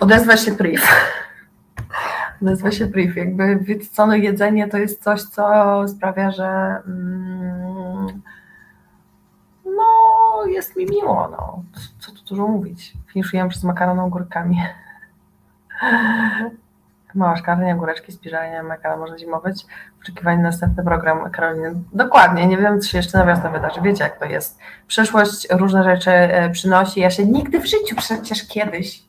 [0.00, 0.82] odezwę się priv.
[2.42, 3.20] Odezwę się priv.
[3.20, 8.22] Jakby wycone jedzenie to jest coś, co sprawia, że mm,
[10.48, 11.62] jest mi miło, no.
[11.98, 12.92] Co tu dużo mówić.
[13.12, 14.62] Finiszujemy przez makaron ogórkami.
[17.14, 19.66] Mała szklarnia, góreczki, spiżalnia, makaron może zimować.
[20.02, 21.74] Oczekiwanie na następny program Karoliny.
[21.92, 23.80] Dokładnie, nie wiem, się jeszcze na wydarzy.
[23.80, 24.58] Wiecie, jak to jest.
[24.86, 27.00] Przyszłość różne rzeczy e, przynosi.
[27.00, 29.08] Ja się nigdy w życiu przecież kiedyś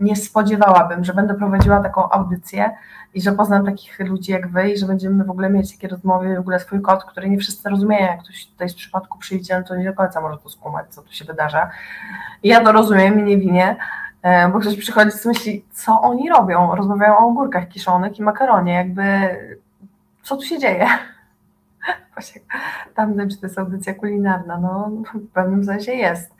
[0.00, 2.70] nie spodziewałabym, że będę prowadziła taką audycję
[3.16, 6.36] i że poznam takich ludzi jak wy i że będziemy w ogóle mieć takie rozmowy,
[6.36, 9.64] w ogóle swój kod, który nie wszyscy rozumieją, jak ktoś tutaj z przypadku przyjdzie, no
[9.64, 11.70] to nie do końca może to skumać, co tu się wydarza.
[12.42, 13.76] I ja to rozumiem i nie winię,
[14.22, 16.74] e, bo ktoś przychodzi i myśli, co oni robią?
[16.74, 19.02] Rozmawiają o ogórkach kiszonych i makaronie, jakby
[20.22, 20.86] co tu się dzieje?
[22.14, 22.40] Właśnie
[22.94, 26.34] tam czy to jest audycja kulinarna, no w pewnym sensie jest.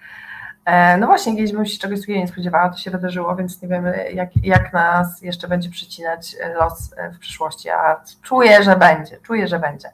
[0.67, 3.69] E, no właśnie, kiedyś bym się czegoś takiego nie spodziewała, to się wydarzyło, więc nie
[3.69, 9.19] wiemy, jak, jak nas jeszcze będzie przycinać los e, w przyszłości, a czuję, że będzie,
[9.23, 9.91] czuję, że będzie.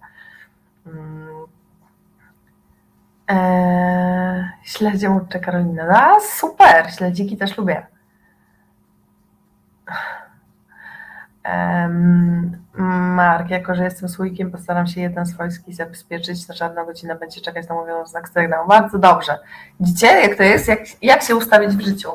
[3.29, 5.85] Eee, śledzie Karolina.
[5.89, 7.87] A, super, śledziki też lubię.
[13.15, 16.49] Mark, jako że jestem słoikiem, postaram się jeden swojski zabezpieczyć.
[16.49, 18.69] Na żadną godzinę będzie czekać na mówioną znak sygnału.
[18.69, 19.39] Bardzo dobrze.
[19.81, 20.69] Widzicie, jak to jest?
[20.69, 22.09] Jak, jak się ustawić w życiu?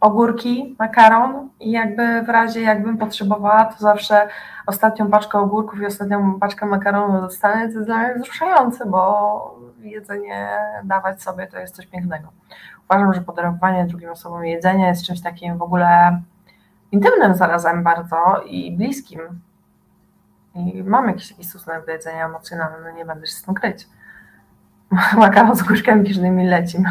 [0.00, 4.28] Ogórki, makaron i jakby w razie jakbym potrzebowała, to zawsze
[4.66, 7.68] ostatnią paczkę ogórków i ostatnią paczkę makaronu dostanę.
[7.68, 10.48] To jest dla mnie wzruszające, bo jedzenie
[10.84, 12.28] dawać sobie to jest coś pięknego.
[12.90, 16.20] Uważam, że podarowanie drugim osobom jedzenia jest czymś takim w ogóle
[16.92, 19.20] intymnym zarazem bardzo i bliskim.
[20.54, 23.88] I mam jakiś taki stosunek emocjonalny, no nie będę się z tym kryć.
[25.16, 26.84] Makaron z gruszkami kiszonymi lecim.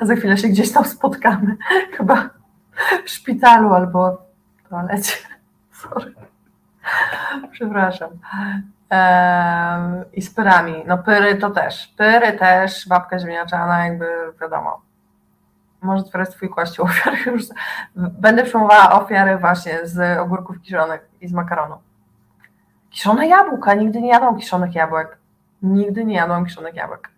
[0.00, 1.56] A za chwilę się gdzieś tam spotkamy.
[1.96, 2.30] Chyba
[3.04, 4.22] w szpitalu albo
[4.56, 5.16] w toalecie.
[5.72, 6.14] Sorry.
[7.52, 8.10] Przepraszam.
[10.12, 10.84] I z pyrami.
[10.86, 11.86] No pyry to też.
[11.86, 14.06] Pyry też, babka ziemniaczana, jakby
[14.40, 14.82] wiadomo
[15.82, 17.42] może teraz twój kościół ofiary już.
[17.96, 21.76] Będę przyjmowała ofiary właśnie z ogórków kiszonych i z makaronu.
[22.90, 23.74] Kiszone jabłka.
[23.74, 25.18] Nigdy nie jadłam kiszonych jabłek.
[25.62, 27.10] Nigdy nie jadłam kiszonych jabłek.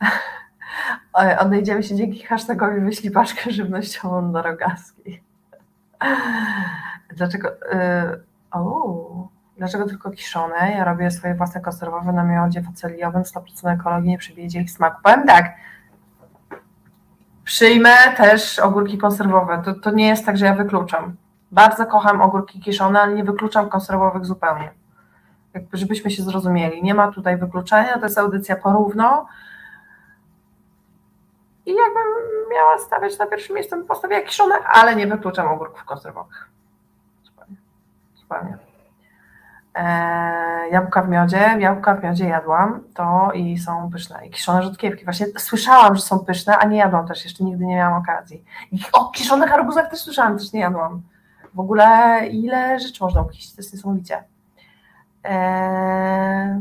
[1.38, 5.22] Odnajdziemy się dzięki hashtagowi wyślij paczkę żywnościową do rogaskiej.
[7.16, 7.48] Dlaczego...
[7.48, 10.72] Yy, o, dlaczego tylko kiszone?
[10.72, 15.02] Ja robię swoje własne konserwowe na miodzie faceliowym, 100% ekologii, nie przybije ich smaku.
[15.02, 15.54] Powiem tak,
[17.52, 19.62] Przyjmę też ogórki konserwowe.
[19.64, 21.16] To, to nie jest tak, że ja wykluczam.
[21.50, 24.72] Bardzo kocham ogórki kiszone, ale nie wykluczam konserwowych zupełnie.
[25.54, 26.82] Jakby, żebyśmy się zrozumieli.
[26.82, 29.26] Nie ma tutaj wykluczenia, to jest audycja porówno.
[31.66, 32.06] I jakbym
[32.50, 36.48] miała stawiać na pierwszym miejscu, bym postawiła kiszone, ale nie wykluczam ogórków konserwowych.
[37.22, 37.56] Zupełnie.
[38.14, 38.71] Zupełnie.
[39.74, 44.26] E, jabłka w miodzie, jabłka w miodzie jadłam, to i są pyszne.
[44.26, 45.04] I kiszone rzodkiewki.
[45.04, 48.44] Właśnie słyszałam, że są pyszne, a nie jadłam też, jeszcze nigdy nie miałam okazji.
[48.72, 51.02] I o kiszonych arbuzach też słyszałam, też nie jadłam.
[51.54, 54.24] W ogóle ile rzeczy można ukiść, to jest niesamowicie.
[55.24, 56.60] Eee...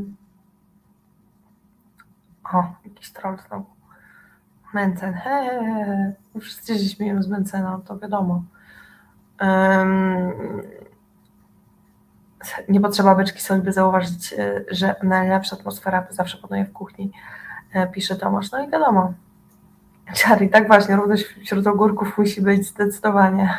[2.53, 3.66] O, jakiś troll znowu.
[4.74, 6.14] Mencen, heee.
[6.41, 8.43] Wszyscy się śmieją z Mencena, to wiadomo.
[12.70, 17.12] Nie potrzeba beczki soli, by zauważyć, e, że najlepsza atmosfera zawsze panuje w kuchni,
[17.74, 18.52] e, pisze Tomasz.
[18.52, 19.14] No i wiadomo.
[20.14, 23.58] Czary, tak właśnie, równość wśród ogórków musi być zdecydowanie.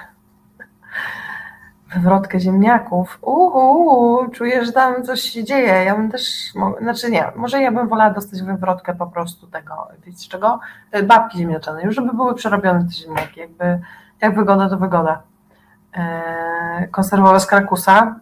[1.94, 3.18] Wywrotkę ziemniaków.
[3.22, 5.84] Uhu, czuję, że tam coś się dzieje.
[5.84, 10.28] Ja bym też, znaczy nie, może ja bym wolała dostać wywrotkę po prostu tego, wiecie
[10.28, 10.60] czego?
[10.90, 13.80] E, Babki ziemniaczane, już żeby były przerobione te ziemniaki, jakby,
[14.20, 15.22] jak wygoda to wygoda.
[16.90, 18.16] Konserwowe z krakusa.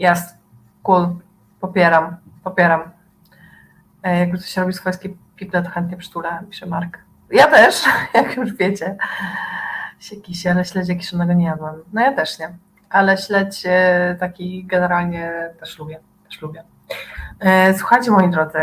[0.00, 0.38] Jest,
[0.82, 1.08] cool,
[1.60, 2.80] popieram, popieram.
[4.02, 6.98] E, jakby coś robi swojskie piple, to chętnie przytulę, pisze Mark.
[7.30, 7.84] Ja też,
[8.14, 8.96] jak już wiecie.
[9.98, 11.74] Się kisi, ale śledzie kiszonego nie jadłam.
[11.92, 12.54] No ja też nie,
[12.90, 16.64] ale śledź e, taki generalnie też lubię, też lubię.
[17.40, 18.58] E, Słuchajcie moi drodzy,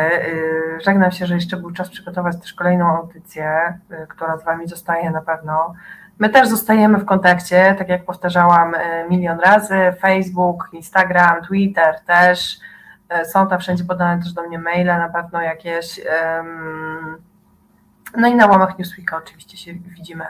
[0.86, 3.80] żegnam się, że jeszcze był czas przygotować też kolejną audycję,
[4.10, 5.74] która z Wami zostaje na pewno.
[6.20, 12.59] My też zostajemy w kontakcie, tak jak powtarzałam e, milion razy, Facebook, Instagram, Twitter też,
[13.09, 16.01] E, są tam wszędzie podane też do mnie maile, na pewno jakieś,
[18.18, 20.26] no i na łamach Newsweeka oczywiście się widzimy,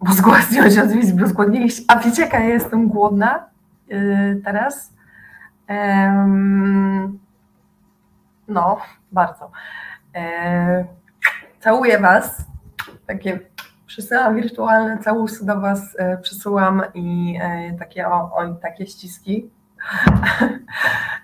[0.00, 3.44] bo zgłodniłeś od bo zgłodniliście, a wiecie jaka ja jestem głodna
[3.88, 4.92] yy, teraz?
[8.48, 8.80] No,
[9.12, 9.50] bardzo.
[10.14, 10.84] E,
[11.60, 12.44] całuję Was,
[13.06, 13.40] takie
[13.86, 19.50] przysyłam wirtualne całusy do Was, e, przysyłam i e, takie, o, o, takie ściski.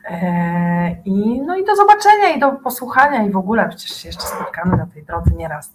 [0.05, 4.23] E, I, no i do zobaczenia i do posłuchania i w ogóle przecież się jeszcze
[4.23, 5.71] spotkamy na tej drodze nieraz.